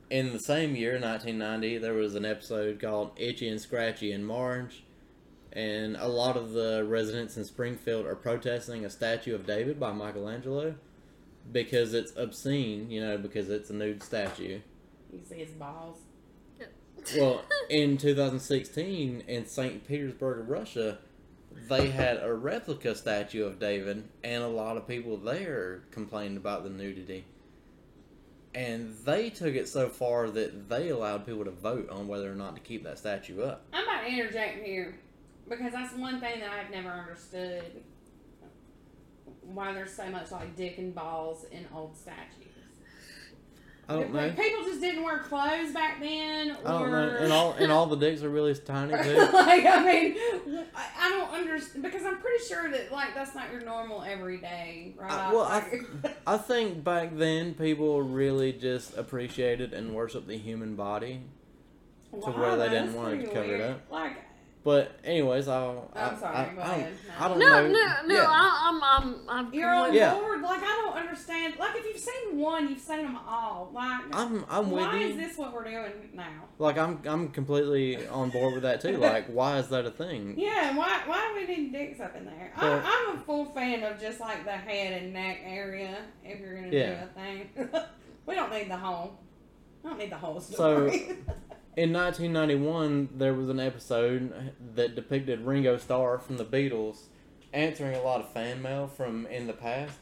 [0.10, 4.84] In the same year, 1990, there was an episode called Itchy and Scratchy in Marge,
[5.54, 9.92] and a lot of the residents in Springfield are protesting a statue of David by
[9.92, 10.76] Michelangelo
[11.52, 14.60] because it's obscene, you know, because it's a nude statue.
[15.12, 15.98] You see his balls.
[17.18, 19.88] Well, in 2016, in St.
[19.88, 21.00] Petersburg, Russia,
[21.68, 26.64] they had a replica statue of David, and a lot of people there complained about
[26.64, 27.26] the nudity.
[28.56, 32.36] And they took it so far that they allowed people to vote on whether or
[32.36, 33.66] not to keep that statue up.
[33.74, 34.98] I'm about to interject here
[35.48, 37.84] because that's one thing that I've never understood.
[39.42, 42.49] Why there's so much like dick and balls in old statues.
[43.90, 44.30] I don't know.
[44.30, 47.18] People just didn't wear clothes back then, or I don't know.
[47.20, 49.18] And all and all the dicks are really tiny too.
[49.18, 50.16] like I mean,
[50.76, 54.94] I, I don't understand because I'm pretty sure that like that's not your normal everyday,
[54.98, 55.12] right?
[55.12, 55.82] I- well, I-
[56.28, 61.22] I think back then people really just appreciated and worshiped the human body.
[62.12, 63.82] Wow, where they didn't want to cover it up.
[63.92, 64.18] Like,
[64.70, 65.90] But anyways, I'll.
[65.96, 66.94] I'm I, sorry, I, go I, don't- ahead.
[67.20, 67.68] I don't No, know.
[67.70, 68.16] no, no.
[68.16, 68.26] Yeah.
[68.30, 69.16] I, I'm, I'm,
[69.48, 69.52] I'm.
[69.52, 70.14] you're on Yeah.
[70.14, 70.44] board.
[70.44, 71.56] Like, I don't understand.
[71.58, 73.72] Like, if you've seen one, you've seen them all.
[73.74, 76.44] Like, I'm I'm with why is this what we're doing now?
[76.60, 78.98] Like I'm I'm completely on board with that too.
[79.00, 80.36] Like why is that a thing?
[80.38, 82.52] Yeah, why why do we need dicks up in there?
[82.62, 86.40] Well- I, I'm a full fan of just like the head and neck area if
[86.40, 87.06] you're gonna Yeah.
[87.06, 87.70] do a thing.
[88.28, 89.18] we don't need the whole.
[89.84, 91.18] I don't need the whole So- story.
[91.80, 97.04] In 1991, there was an episode that depicted Ringo Starr from the Beatles
[97.54, 99.98] answering a lot of fan mail from in the past.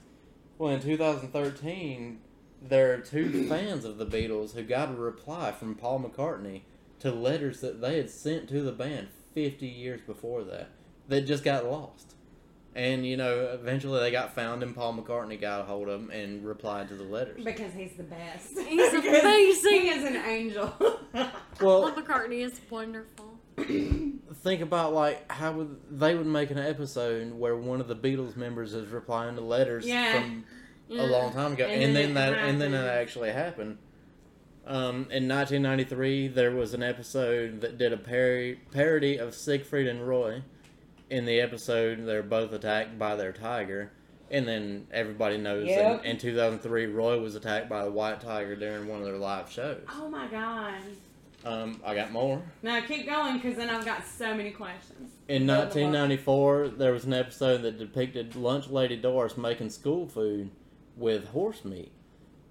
[0.58, 2.20] Well, in 2013,
[2.64, 6.62] there are two fans of the Beatles who got a reply from Paul McCartney
[7.02, 10.72] to letters that they had sent to the band 50 years before that
[11.08, 12.16] that just got lost.
[12.78, 16.12] And, you know, eventually they got found and Paul McCartney got a hold of them
[16.12, 17.44] and replied to the letters.
[17.44, 18.50] because he's the best.
[18.56, 19.82] He's Because amazing.
[19.82, 20.72] He is an angel.
[21.60, 23.34] Well, Paul McCartney is wonderful.
[23.58, 28.36] think about like how would they would make an episode where one of the Beatles
[28.36, 30.14] members is replying to letters Yeah.
[30.22, 30.44] from
[30.88, 31.02] Yeah.
[31.02, 33.80] a long time ago, And and, then then it that and then that actually happened.
[34.68, 40.08] Um, in 1993, there was an episode that did a par- parody of Siegfried and
[40.08, 40.44] Roy.
[41.10, 43.92] In the episode, they're both attacked by their tiger,
[44.30, 46.04] and then everybody knows Yep.
[46.04, 49.50] in, in 2003, Roy was attacked by a white tiger during one of their live
[49.50, 49.84] shows.
[49.90, 50.74] oh my god.
[51.46, 52.42] Um, I got more.
[52.62, 55.12] Now keep going because then I've got so many questions.
[55.30, 55.76] In Fill the book.
[55.76, 60.50] 1994, there was an episode that depicted lunch lady Doris making school food
[60.98, 61.92] with horse meat.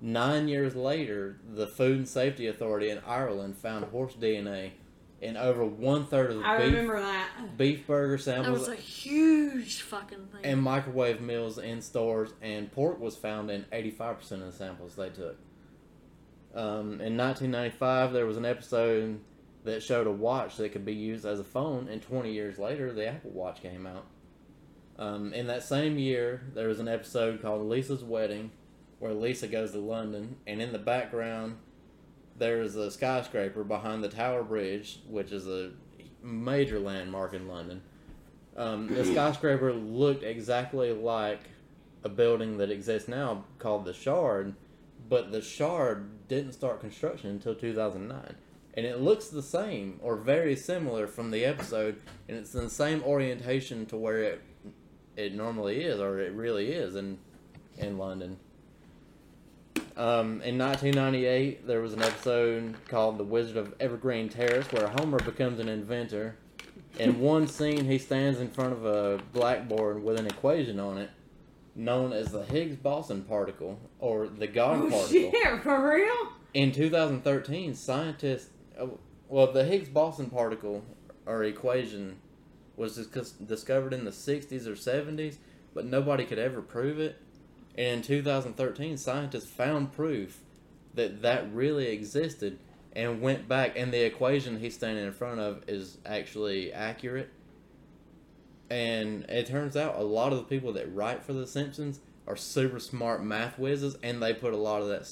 [0.00, 4.70] Nine years later, the Food and Safety Authority in Ireland found horse DNA
[5.20, 7.56] in over one third of the I beef, remember that.
[7.56, 10.40] beef burger That was a huge fucking thing.
[10.44, 15.08] and microwave meals in stores, and pork was found in 85% of the samples they
[15.08, 15.36] took.
[16.54, 19.20] Um, in 1995, there was an episode
[19.64, 22.92] that showed a watch that could be used as a phone, and 20 years later,
[22.92, 24.06] the Apple Watch came out.
[24.98, 28.50] Um, in that same year, there was an episode called Lisa's Wedding,
[28.98, 31.56] where Lisa goes to London, and in the background,
[32.38, 35.70] there is a skyscraper behind the Tower Bridge, which is a
[36.22, 37.82] major landmark in London.
[38.56, 41.40] Um, the skyscraper looked exactly like
[42.04, 44.54] a building that exists now called the Shard,
[45.08, 48.36] but the Shard didn't start construction until 2009.
[48.74, 52.70] And it looks the same or very similar from the episode, and it's in the
[52.70, 54.42] same orientation to where it
[55.16, 57.18] it normally is, or it really is in
[57.78, 58.36] in London.
[59.96, 65.18] Um, in 1998, there was an episode called "The Wizard of Evergreen Terrace" where Homer
[65.18, 66.36] becomes an inventor.
[66.98, 71.10] In one scene, he stands in front of a blackboard with an equation on it,
[71.74, 75.08] known as the Higgs boson particle or the God Oh particle.
[75.08, 76.32] shit, for real?
[76.54, 78.86] In 2013, scientists, uh,
[79.28, 80.84] well, the Higgs boson particle
[81.26, 82.16] or equation
[82.76, 82.96] was
[83.46, 85.36] discovered in the 60s or 70s,
[85.74, 87.16] but nobody could ever prove it.
[87.76, 90.40] And in 2013, scientists found proof
[90.94, 92.58] that that really existed
[92.94, 97.28] and went back, and the equation he's standing in front of is actually accurate.
[98.70, 102.36] And it turns out a lot of the people that write for The Simpsons are
[102.36, 105.06] super smart math whizzes, and they put a lot of that,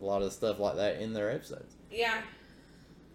[0.00, 1.74] a lot of stuff like that in their episodes.
[1.90, 2.20] Yeah.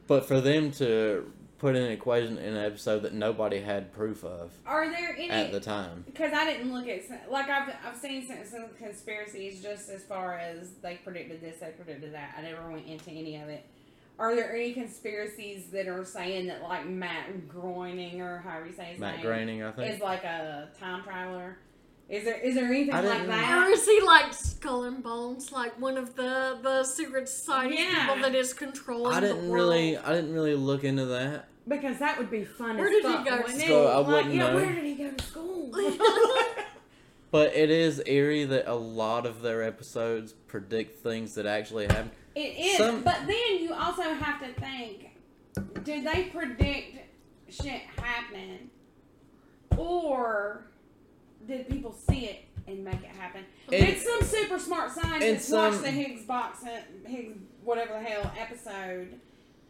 [0.07, 1.31] But for them to
[1.65, 5.29] put in an equation in an episode that nobody had proof of Are there any?
[5.31, 8.65] at the time, Because I didn't look at some- like I've I've seen some, some
[8.77, 12.35] conspiracies just as far as they predicted this, they predicted that.
[12.37, 13.65] I never went into any of it.
[14.19, 18.85] Are there any conspiracies that are saying that like Matt Groening or however you say
[18.85, 19.91] his Matt name Groening, I think.
[19.95, 21.57] is like a time traveler?
[22.07, 23.69] Is there is there anything like didn't- Or that?
[23.73, 28.05] is he like Skull and Bones, like one of the the secret society Yeah.
[28.07, 29.53] people that is controlling I didn't world?
[29.55, 31.47] really, I didn't really look into that.
[31.67, 32.77] Because that would be fun.
[32.77, 33.87] Where as did he go to wouldn't school?
[33.87, 34.55] I Like, wouldn't yeah, know.
[34.55, 35.71] where did he go to school?
[37.31, 42.11] But it is eerie that a lot of their episodes predict things that actually happen.
[42.33, 45.09] It is, Some- but then you also have to think:
[45.83, 46.97] Do they predict
[47.49, 48.69] shit happening,
[49.75, 50.67] or
[51.45, 53.43] did people see it and make it happen?
[53.71, 57.93] And- did some super smart and scientist some- watch the Higgs box, uh, Higgs whatever
[57.93, 59.19] the hell episode,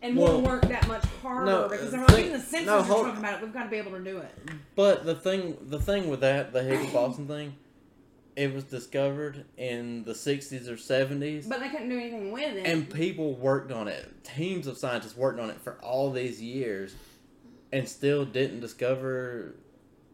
[0.05, 2.39] and Well, want to work that much harder no, because uh, they're like, even the
[2.39, 3.41] Simpsons no, are talking about it.
[3.41, 4.37] We've got to be able to do it.
[4.75, 7.55] But the thing, the thing with that, the Higgs boson thing,
[8.35, 12.65] it was discovered in the '60s or '70s, But they couldn't do anything with it.
[12.65, 14.23] and people worked on it.
[14.23, 16.95] Teams of scientists worked on it for all these years,
[17.71, 19.55] and still didn't discover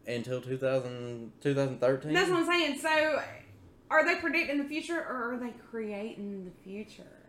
[0.06, 2.12] until 2000, 2013.
[2.12, 2.78] That's what I'm saying.
[2.78, 3.22] So,
[3.90, 7.21] are they predicting the future or are they creating the future?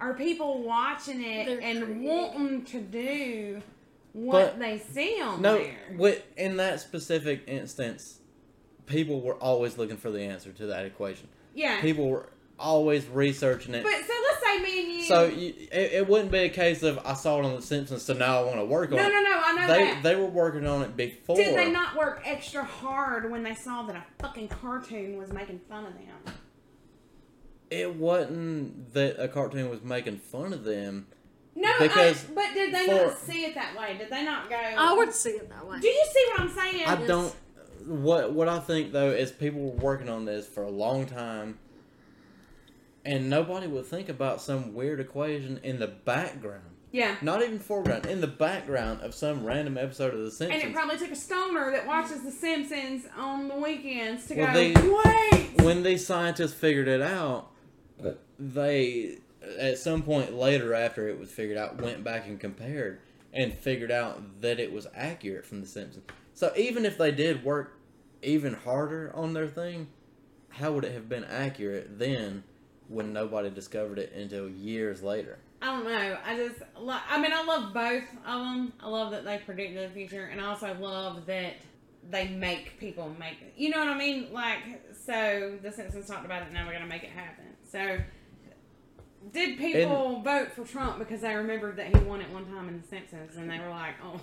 [0.00, 2.04] Are people watching it They're and creating.
[2.04, 3.62] wanting to do
[4.12, 5.74] what But- they see on No, there?
[5.96, 8.18] with, in that specific instance,
[8.86, 11.28] people were always looking for the answer to that equation.
[11.54, 11.80] Yeah.
[11.80, 13.82] People were always researching it.
[13.84, 15.02] but so let's say me and you.
[15.04, 18.02] so you, it, it wouldn't be a case of I saw it on The Simpsons,
[18.02, 19.08] so now I want to work on no, it.
[19.12, 19.40] No, no, no.
[19.44, 20.02] I know they that.
[20.02, 21.36] they were working on it before.
[21.36, 25.60] Did they not work extra hard when they saw that a fucking cartoon was making
[25.68, 26.34] fun of them?
[27.70, 31.06] It wasn't that a cartoon was making fun of them.
[31.54, 33.96] No, Because I, but did they for- not see it that way?
[33.98, 34.56] Did they not go?
[34.56, 35.80] I would see it that way.
[35.80, 36.84] Do you see what I'm saying?
[36.86, 37.08] I Yes.
[37.08, 37.34] don't.
[37.86, 41.58] What what I think though is people were working on this for a long time,
[43.04, 46.62] and nobody would think about some weird equation in the background.
[46.92, 47.16] yeah.
[47.22, 50.62] Not even foreground, in the background of some random episode of The Simpsons.
[50.62, 54.46] And it probably took a stoner that watches The Simpsons on the weekends to Well,
[54.46, 55.62] go, they- wait!
[55.62, 57.50] when these scientists figured it out,
[58.38, 59.18] they
[59.58, 63.00] at some point later after it was figured out went back and compared
[63.32, 66.04] and figured out that it was accurate from The Simpsons.
[66.34, 67.78] So even if they did work
[68.22, 69.88] even harder on their thing,
[70.50, 72.42] how would it have been accurate then
[72.88, 75.38] when nobody discovered it until years later?
[75.60, 76.18] I don't know.
[76.24, 78.72] I just, lo- I mean, I love both of them.
[78.80, 81.54] I love that they predict the future, and I also love that
[82.10, 83.52] they make people make it.
[83.56, 84.28] You know what I mean?
[84.32, 84.58] Like,
[84.92, 87.44] so The Simpsons talked about it, now we're going to make it happen.
[87.70, 87.98] So,
[89.32, 92.80] did people vote for Trump because they remembered that he won at one time in
[92.80, 94.20] The Simpsons, and they were like, oh.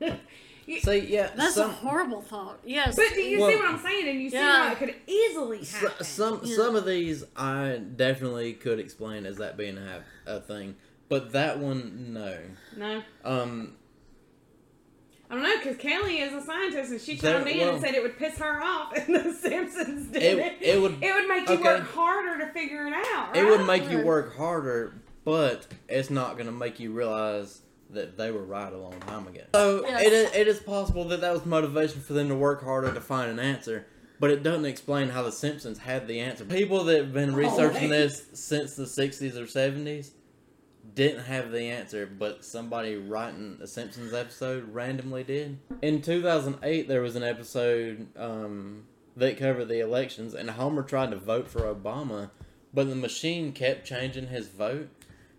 [0.66, 2.58] You- See, yeah, That's some a horrible thought.
[2.64, 2.96] Yes.
[2.96, 4.08] But do you Well- see what I'm saying?
[4.08, 4.68] And you see Yeah.
[4.68, 6.04] how it could easily s- happen.
[6.06, 6.56] some Yeah.
[6.56, 10.76] some of these I definitely could explain as that being a, a thing,
[11.10, 12.38] but that one no.
[12.78, 13.02] no.
[13.26, 13.74] Um,
[15.34, 17.94] I don't know, because Kelly is a scientist and she chimed in well- and said
[17.94, 20.56] it would piss her off if The Simpsons did It- it.
[20.62, 21.62] it would- It would make you okay.
[21.64, 23.28] work harder to figure it out.
[23.34, 23.36] Right?
[23.36, 24.94] It would make you work harder,
[25.24, 29.26] but it's not going to make you realize that they were right a long time
[29.26, 29.42] ago.
[29.54, 30.02] So Yes.
[30.06, 33.00] it, is, it is possible that that was motivation for them to work harder to
[33.00, 33.86] find an answer,
[34.20, 36.44] but it doesn't explain how the Simpsons had the answer.
[36.44, 40.10] People that have been oh, researching this since the 60s or 70s
[40.94, 45.58] didn't have the answer, but somebody writing a Simpsons episode randomly did.
[45.82, 48.84] In 2008, there was an episode um,
[49.16, 52.30] that covered the elections, and Homer tried to vote for Obama,
[52.72, 54.88] but the machine kept changing his vote.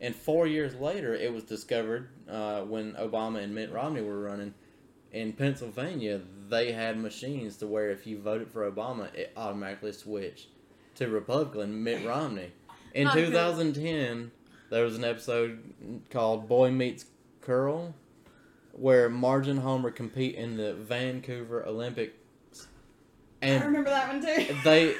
[0.01, 4.53] And four years later, it was discovered uh, when Obama and Mitt Romney were running
[5.11, 6.21] in Pennsylvania.
[6.49, 10.47] They had machines to where if you voted for Obama, it automatically switched
[10.95, 12.51] to Republican Mitt Romney.
[12.93, 14.31] In Not 2010,
[14.75, 17.05] there was an episode called Boy Meets
[17.39, 17.95] Curl,
[18.73, 22.67] where Marge and Homer compete in the Vancouver Olympics,
[23.41, 24.53] I and remember that one too.
[24.65, 24.95] they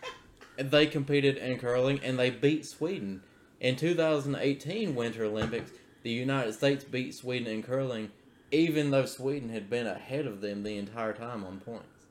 [0.58, 3.22] they competed in curling and they beat Sweden.
[3.58, 5.70] In 2018 Winter Olympics,
[6.02, 8.10] the United States beat Sweden in curling,
[8.50, 12.04] even though Sweden had been ahead of them the entire time on points.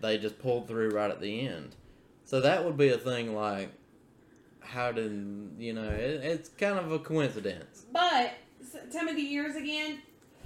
[0.00, 1.76] They just pulled through right at the end.
[2.24, 3.72] So that would be a thing like,
[4.64, 7.84] how did, you know, it, it's kind of a coincidence.
[7.92, 8.32] But
[8.90, 9.98] tell me the years again.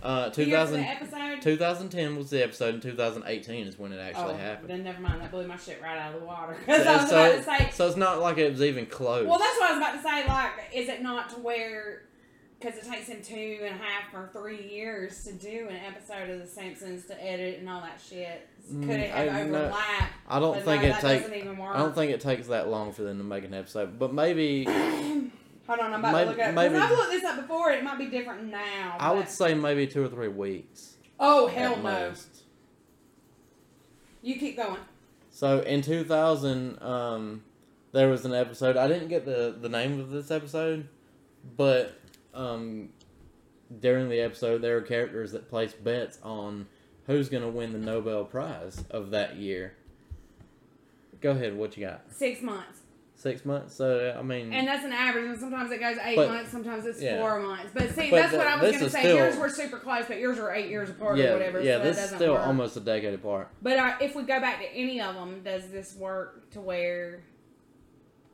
[0.03, 1.43] Uh, The 2000, episode.
[1.43, 4.69] 2010 was the episode, and 2018 is when it actually oh, happened.
[4.69, 5.21] Then never mind.
[5.21, 6.57] That blew my shit right out of the water.
[6.67, 7.71] Because I was so, about to say.
[7.73, 9.27] so it's not like it was even close.
[9.27, 10.29] Well, that's what I was about to say.
[10.29, 12.03] Like, is it not to where?
[12.59, 16.31] Because it takes him two and a half or three years to do an episode
[16.31, 18.49] of The Simpsons to edit and all that shit.
[18.69, 20.13] Could Mm, it have I- no, overlapped?
[20.29, 21.03] I don't think no, it takes.
[21.25, 21.77] doesn't even work.
[21.77, 24.65] I don't think it takes that long for them to make an episode, but maybe
[25.67, 26.55] Hold on, I'm about Maybe- to look up.
[26.55, 27.73] maybe- I've looked this up before.
[27.73, 28.97] It might be different now.
[29.01, 30.97] I would say maybe two or three weeks.
[31.21, 31.83] Oh hell no!
[31.83, 32.43] most.
[34.23, 34.81] You keep going.
[35.31, 37.43] So in 2000, um,
[37.93, 38.77] there was an episode.
[38.77, 40.89] I didn't get the the name of this episode,
[41.57, 41.93] but
[42.37, 42.91] um,
[43.80, 46.66] during the episode, there are characters that place bets on
[47.07, 49.74] who's going to win the Nobel Prize of that year.
[51.20, 51.57] Go ahead.
[51.57, 52.03] What you got?
[52.12, 52.80] Six months,
[53.14, 53.74] Six months.
[53.74, 55.24] So I mean, and that's an average.
[55.24, 56.51] And sometimes it goes eight But- months.
[56.51, 57.18] Sometimes it's yeah.
[57.18, 57.70] four months.
[57.72, 59.01] But see, But that's the- what I was going to say.
[59.01, 61.62] still- yours were super close, but yours are eight years apart yeah, or whatever.
[61.62, 61.78] yeah.
[61.78, 62.47] so this is still work.
[62.47, 63.49] almost a decade apart.
[63.62, 67.20] But uh, if we go back to any of them, does this work to where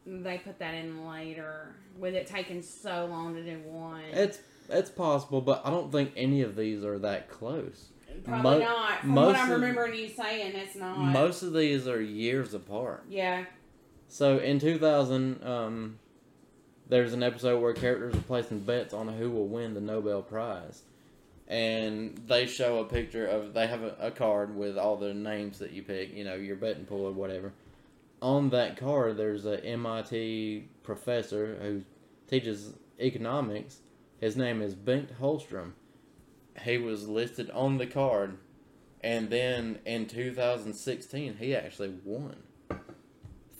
[0.06, 1.74] they put that in later?
[1.98, 4.38] With it taking so long to do one, It's
[4.68, 7.88] it's possible, but I don't think any of these are that close.
[8.24, 9.00] probably mo- not.
[9.00, 10.98] From most what I'm of- remembering you saying, it's not.
[10.98, 13.04] Most of these are years apart.
[13.08, 13.44] yeah.
[14.08, 15.98] So in 2000, um,
[16.88, 20.82] there's an episode where characters are placing bets on who will win the Nobel Prize,
[21.48, 25.58] and they show a picture of they have a, a card with all the names
[25.58, 27.52] that you pick, you know, your betting pool or whatever.
[28.22, 31.82] On that card, there's a MIT professor who
[32.28, 33.78] teaches economics.
[34.20, 35.72] His name is Bengt Holmstrom.
[36.64, 38.38] He was listed on the card,
[39.02, 42.36] and then in 2016, he actually won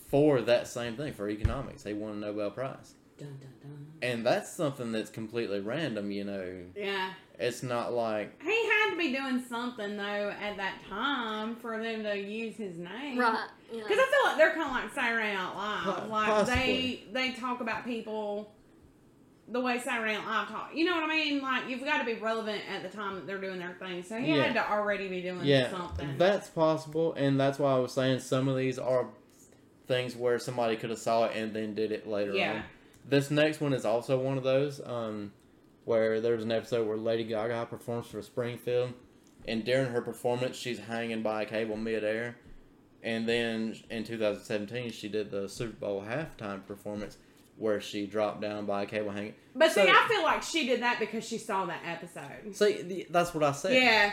[0.08, 1.82] for that same thing for economics.
[1.82, 3.86] He won a Nobel Prize, Dun, dun, dun.
[4.02, 6.10] and that's something that's completely random.
[6.12, 7.14] You know, Yeah.
[7.38, 12.04] it's not like He had to be doing something though at that time for them
[12.04, 13.48] to use his name, Right.
[13.72, 13.82] Yeah.
[13.82, 15.84] Because I feel like they're kind of like Saturday Night Live.
[15.84, 17.04] Po- like possibly.
[17.12, 18.52] they they talk about people
[19.48, 20.70] the way Saturday Night Live talk.
[20.74, 21.40] You know what I mean?
[21.40, 24.02] Like you've got to be relevant at the time that they're doing their thing.
[24.02, 24.44] So he Yeah.
[24.44, 26.16] had to already be doing yeah, something.
[26.18, 29.06] that's possible, and that's why I was saying some of these are
[29.88, 32.52] things where somebody could have saw it and then did it later Yeah.
[32.52, 32.62] on.
[33.08, 35.32] This next one is also one of those um,
[35.86, 38.92] where there's an episode where Lady Gaga performs for Springfield,
[39.48, 42.36] and during her performance, she's hanging by a cable midair.
[43.02, 47.16] And then in 2017, she did the Super Bowl halftime performance
[47.56, 49.34] where she dropped down by a cable hanging.
[49.54, 52.54] but see, I feel like she did that because she saw that episode.
[52.56, 53.74] See, that's what I said.
[53.74, 54.12] Yeah.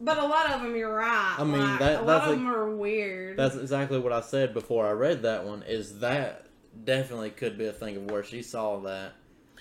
[0.00, 1.36] But a lot of them, you're right.
[1.38, 3.36] I mean, like, that- a lot of them are weird.
[3.36, 5.62] That's exactly what I said before I read that one.
[5.64, 6.46] Is that
[6.84, 9.14] definitely could be a thing of where she saw that,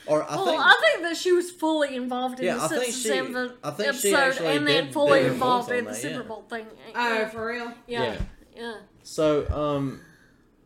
[0.08, 2.68] or I well, think I think that she was fully involved in Yeah, the I
[2.68, 5.92] think Simpsons she- episode, I think she episode actually and then fully involved in the
[5.92, 6.22] that, Super yeah.
[6.24, 6.66] Bowl thing.
[6.96, 7.30] oh, yeah.
[7.30, 7.74] for real?
[7.88, 8.20] yeah, Yeah.
[8.56, 8.76] yeah.
[9.04, 9.48] so.
[9.50, 10.02] Um,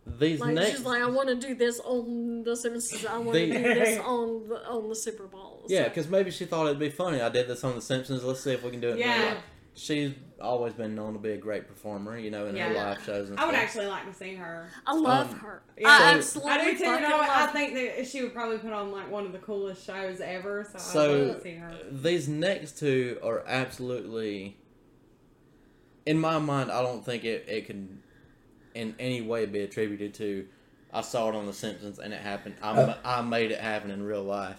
[0.03, 3.05] these Like next, she's like, I want to do this on the Simpsons.
[3.05, 5.63] I want to The- do this on the on the Super Bowl.
[5.67, 7.21] yeah, because maybe she thought it'd be funny.
[7.21, 8.23] I did this on The Simpsons.
[8.23, 8.91] Let's see if we can do it.
[8.93, 9.37] in real Yeah.
[9.73, 9.81] Life.
[9.81, 12.17] she's always been known to be a great performer.
[12.17, 13.63] You know, in her live shows and I would stuff.
[13.63, 14.67] actually like to see her.
[14.85, 15.61] I love Um, her.
[15.77, 15.87] Yeah.
[15.89, 16.77] I So- absolutely I do too.
[16.85, 17.53] fucking and I, love I her.
[17.53, 20.63] think that she would probably put on like one of the coolest shows ever.
[20.69, 21.77] So, I'd So to see her.
[21.91, 24.57] these next two are absolutely,
[26.05, 28.01] in my mind, I don't think it, it can
[28.73, 30.47] in any way be attributed to.
[30.93, 32.55] I saw it on The Simpsons and it happened.
[32.61, 32.97] I, Uh.
[33.05, 34.57] I made it happen in real life.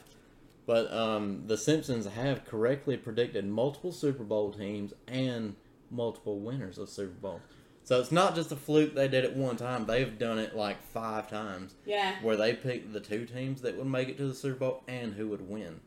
[0.67, 5.57] But um, The Simpsons have correctly predicted multiple Super Bowl teams and
[5.91, 7.41] multiple winners of Super Bowls.
[7.85, 9.87] So it's not just a fluke they did it one time.
[9.87, 12.15] They've done it like five times Yeah.
[12.23, 15.15] where they picked the two teams that would make it to the Super Bowl and
[15.15, 15.81] who would win.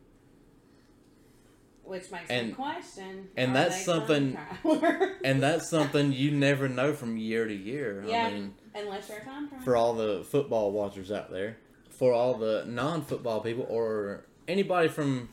[1.84, 3.28] Which makes And- me question.
[3.36, 4.36] and that's something-
[5.24, 8.04] And that's something you never know from year to year.
[8.06, 8.26] Yeah.
[8.26, 9.64] I mean, Unless you're a time traveler.
[9.64, 11.56] for all the football watchers out there,
[11.88, 15.28] for all the non-football people, or anybody from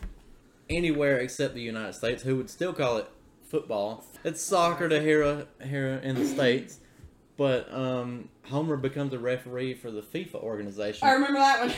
[0.70, 3.10] anywhere except the United States who would still call it
[3.48, 4.04] football.
[4.24, 6.80] It's soccer to here here in the states.
[7.36, 11.74] But um, Homer becomes a referee for the FIFA organization, I remember that one.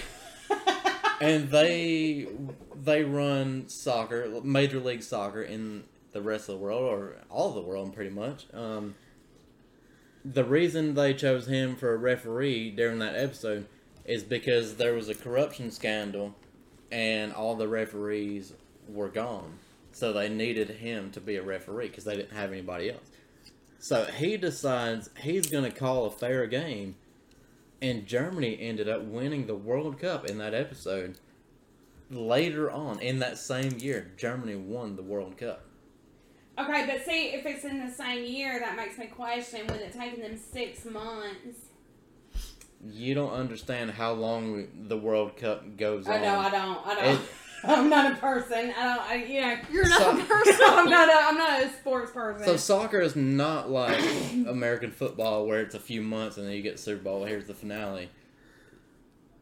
[1.22, 2.28] and they
[2.76, 7.56] they run soccer, major league soccer in the rest of the world or all of
[7.56, 8.48] the world, pretty much.
[8.54, 8.96] Um,
[10.24, 13.68] the reason they chose him for a referee during that episode
[14.06, 16.36] is because there was a corruption scandal,
[16.92, 18.54] and all the referees
[18.88, 19.60] were gone,
[19.92, 23.10] so they needed him to be a referee because they didn't have anybody else.
[23.80, 26.96] So he decides he's going to call a fair game,
[27.82, 31.18] and Germany ended up winning the World Cup in that episode.
[32.10, 35.66] Later on, in that same year, Germany won the World Cup.
[36.58, 39.92] okay, but see, if it's in the same year, that makes me question with it
[39.94, 41.60] taking them six months.
[42.88, 46.14] You don't understand how long the World Cup goes on.
[46.14, 46.22] I on.
[46.24, 46.88] know, I don't.
[46.88, 47.16] I don't.
[47.16, 47.22] It-
[47.68, 48.72] I'm not a person.
[48.78, 49.02] I don't.
[49.10, 50.56] I, know, You're not So- a person.
[50.62, 51.10] I'm not.
[51.10, 52.46] A, I'm not a sports person.
[52.46, 54.00] So soccer is not like
[54.48, 57.26] American football where it's a few months and then you get Super Bowl.
[57.26, 58.10] Here's the finale.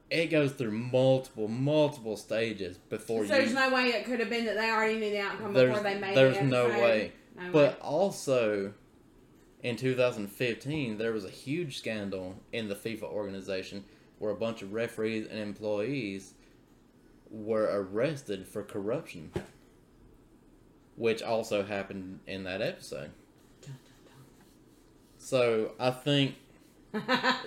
[0.10, 3.42] It goes through multiple, multiple stages before So you.
[3.42, 5.98] there's no way it could have been that they already knew the outcome before they
[6.00, 6.16] made it.
[6.16, 7.12] there's no way.
[7.36, 7.78] No But way.
[7.82, 8.74] also,
[9.64, 13.86] in 2015, there was a huge scandal in the FIFA organization
[14.20, 16.34] where a bunch of referees and employees
[17.32, 19.32] were arrested for corruption,
[20.96, 23.12] which also happened in that episode.
[25.18, 26.36] So I think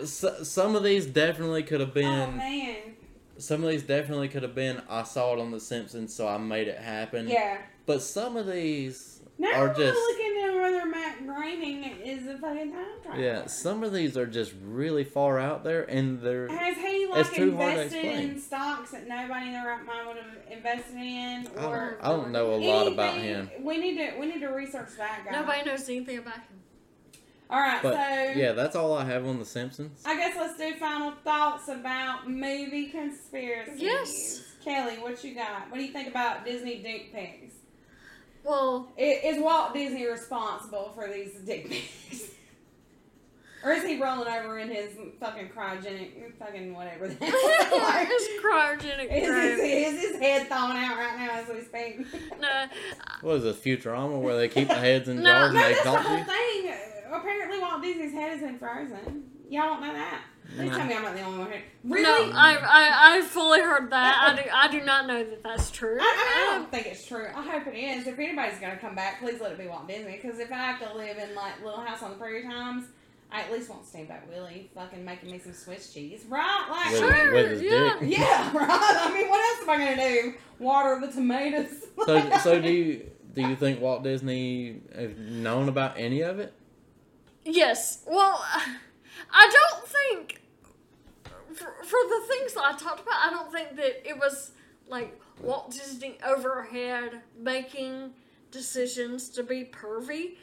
[0.00, 2.36] s- some of these definitely could have oh been.
[2.36, 2.76] man.
[3.38, 4.80] some of these definitely could have been.
[4.88, 7.28] I saw it on The Simpsons, so I made it happen.
[7.28, 7.58] Yeah.
[7.84, 9.20] But some of these
[9.54, 9.98] are just
[11.44, 13.24] looking at whether Matt Groening is a fucking time traveler.
[13.24, 17.26] Yeah, some of these are just really far out there, and they're Has he like
[17.26, 21.48] It's too invested in stocks that nobody in their right mind would have invested in,
[21.56, 23.50] I don't, I don't know a lot about him.
[23.60, 25.32] We need to we need to research that guy.
[25.32, 26.42] Nobody knows anything about him.
[27.48, 30.02] All right, But so yeah, that's all I have on The Simpsons.
[30.04, 33.80] I guess let's do final thoughts about movie conspiracies.
[33.80, 34.42] Yes.
[34.64, 35.70] Kelly, what you got?
[35.70, 37.54] What do you think about Disney dick pics?
[38.46, 42.22] Well, I- Is Walt Disney responsible for these dick pics?
[43.64, 47.08] Or is he rolling over in his fucking cryogenic fucking whatever?
[47.08, 51.62] that- like, it's cryogenic is, his, is his head thawing out right now as we
[51.62, 52.06] speak?
[52.40, 52.66] No,
[53.22, 55.72] What is this Futurama where they keep the heads in No, jars No, and they
[55.72, 56.24] that's the whole you?
[56.24, 56.74] thing.
[57.12, 59.24] Apparently, Walt Disney's head has been frozen.
[59.50, 60.20] Y'all don't know that.
[60.54, 60.76] Please No.
[60.78, 61.62] tell me I'm not the only one here.
[61.84, 62.02] Really?
[62.02, 64.18] no, I, I, I fully heard that.
[64.38, 65.98] I do, I do not know that that's true.
[66.00, 67.26] I, I, mean, I don't think it's true.
[67.34, 68.06] I hope it is.
[68.06, 70.18] If anybody's gonna come back, please let it be Walt Disney.
[70.22, 72.84] Because if I have to live in like Little House on the Prairie times,
[73.30, 76.66] I at least want Steamboat Willie fucking making me some Swiss cheese, right?
[76.70, 77.96] Like, With, Sure, with his yeah.
[78.00, 78.18] dick.
[78.18, 78.68] yeah, right.
[78.70, 80.34] I mean, what else am I gonna do?
[80.58, 81.68] Water the tomatoes?
[82.06, 86.52] So, so do you do you think Walt Disney has known about any of it?
[87.44, 88.02] Yes.
[88.06, 88.44] Well,
[89.32, 90.42] I don't think
[91.54, 94.52] for, for the things that I talked about, I don't think that it was
[94.88, 98.12] like Walt Disney overhead making
[98.50, 100.36] decisions to be pervy.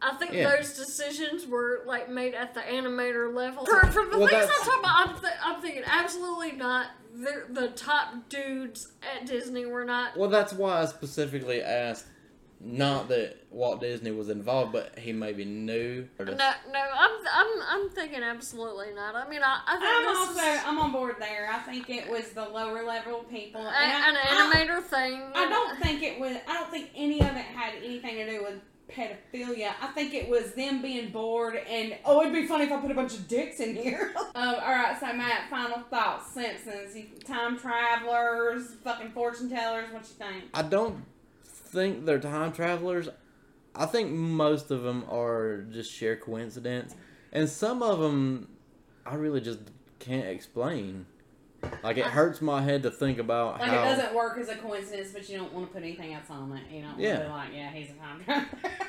[0.00, 0.56] I think Yeah.
[0.56, 3.66] those decisions were like made at the animator level.
[3.66, 6.86] For, the Well, things I'm talking about, I'm, th- I'm thinking absolutely not.
[7.14, 10.16] The, the top dudes at Disney were not.
[10.16, 12.06] Well, that's why I specifically asked.
[12.60, 16.08] Not that Walt Disney was involved, but he maybe knew.
[16.18, 19.14] or No, just- no, I'm, I'm, I'm thinking absolutely not.
[19.14, 21.48] I mean, I, I think I'm this also is I'm on board there.
[21.52, 23.60] I think it was the lower level people.
[23.60, 25.22] a- And I- an I- animator thing.
[25.34, 26.36] I don't think it was.
[26.48, 28.54] I don't think any of it had anything to do with
[28.90, 29.72] pedophilia.
[29.80, 32.90] I think it was them being bored and oh, it'd be funny if I put
[32.90, 34.12] a bunch of dicks in here.
[34.34, 36.32] um, all right, so Matt, final thoughts.
[36.32, 39.92] Simpsons, time travelers, fucking fortune tellers.
[39.92, 40.44] What you think?
[40.54, 41.04] I don't
[41.78, 43.08] think they're time travelers.
[43.74, 46.94] I think most of them are just sheer coincidence,
[47.32, 48.48] and some of them
[49.06, 49.60] I really just
[50.00, 51.06] can't explain.
[51.82, 53.82] Like it hurts my head to think about Like how.
[53.82, 56.52] it doesn't work as a coincidence, but you don't want to put anything else on
[56.52, 56.62] it.
[56.72, 57.28] You don't Yeah.
[57.30, 58.58] want to be like, yeah, he's a time traveler.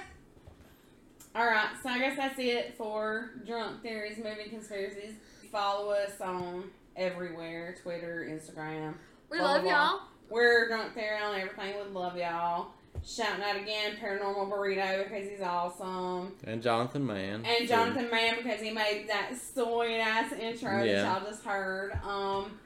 [1.35, 5.13] All right, so I guess that's it for drunk theories, movie conspiracies.
[5.51, 6.65] Follow us on
[6.95, 8.95] everywhere: Twitter, Instagram.
[9.29, 9.99] We blah, love blah, y'all.
[10.29, 11.77] We're drunk theory on everything.
[11.79, 12.67] Would love y'all.
[13.05, 17.45] Shouting out again, Paranormal Burrito because he's awesome, and Jonathan Mann.
[17.45, 21.03] and Jonathan Mann because he made that sweet ass intro Yeah.
[21.03, 21.93] that y'all just heard.
[22.03, 22.59] Um,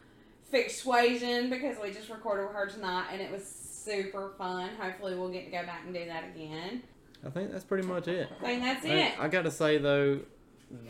[0.51, 4.69] Fixuasion because we just recorded with her tonight and it was super fun.
[4.79, 6.81] Hopefully, we'll get to go back and do that again.
[7.25, 8.27] I think that's pretty much it.
[8.41, 9.13] I think that's I, it.
[9.19, 10.19] I gotta say though,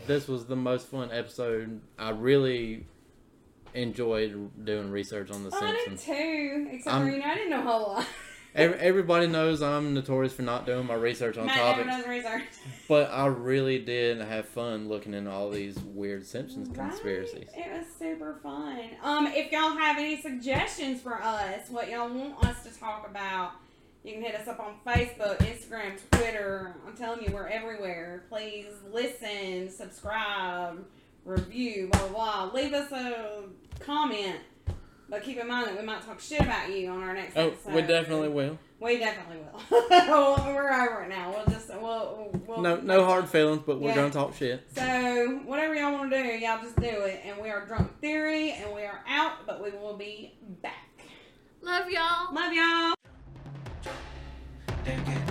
[0.07, 1.79] this was the most fun episode.
[1.97, 2.85] I really
[3.73, 6.05] enjoyed doing research on The Oh, I did Simpsons.
[6.05, 6.67] too.
[6.71, 8.07] Except I'm- for you know, I didn't know a whole lot.
[8.55, 12.07] Every, everybody knows I'm notorious for not doing my research on Matt never topics, does
[12.07, 12.43] research.
[12.87, 16.89] but I really did have fun looking into all these weird Simpsons Right?
[16.91, 17.47] conspiracies.
[17.55, 18.91] It was super fun.
[19.01, 23.53] Um, if y'all have any suggestions for us, what y'all want us to talk about,
[24.03, 26.75] you can hit us up on Facebook, Instagram, Twitter.
[26.85, 28.25] I'm telling you, we're everywhere.
[28.29, 30.85] Please listen, subscribe,
[31.25, 32.53] review, blah blah blah.
[32.53, 33.43] Leave us a
[33.79, 34.37] comment.
[35.09, 37.49] But keep in mind that we might talk shit about you on our next Oh,
[37.49, 37.73] episode.
[37.75, 38.57] we definitely will.
[38.79, 39.61] We definitely will.
[40.47, 41.31] we're over it now.
[41.31, 43.95] We'll just we'll, we'll No, no hard feelings, but we're Yeah.
[43.95, 44.63] gonna talk shit.
[44.75, 47.21] so, whatever y'all want to do, y'all just do it.
[47.25, 50.89] And we are Drunk Theory, and we are out, but we will be back.
[51.61, 52.33] Love y'all.
[52.33, 52.93] Love y'all.
[54.83, 55.22] They're getting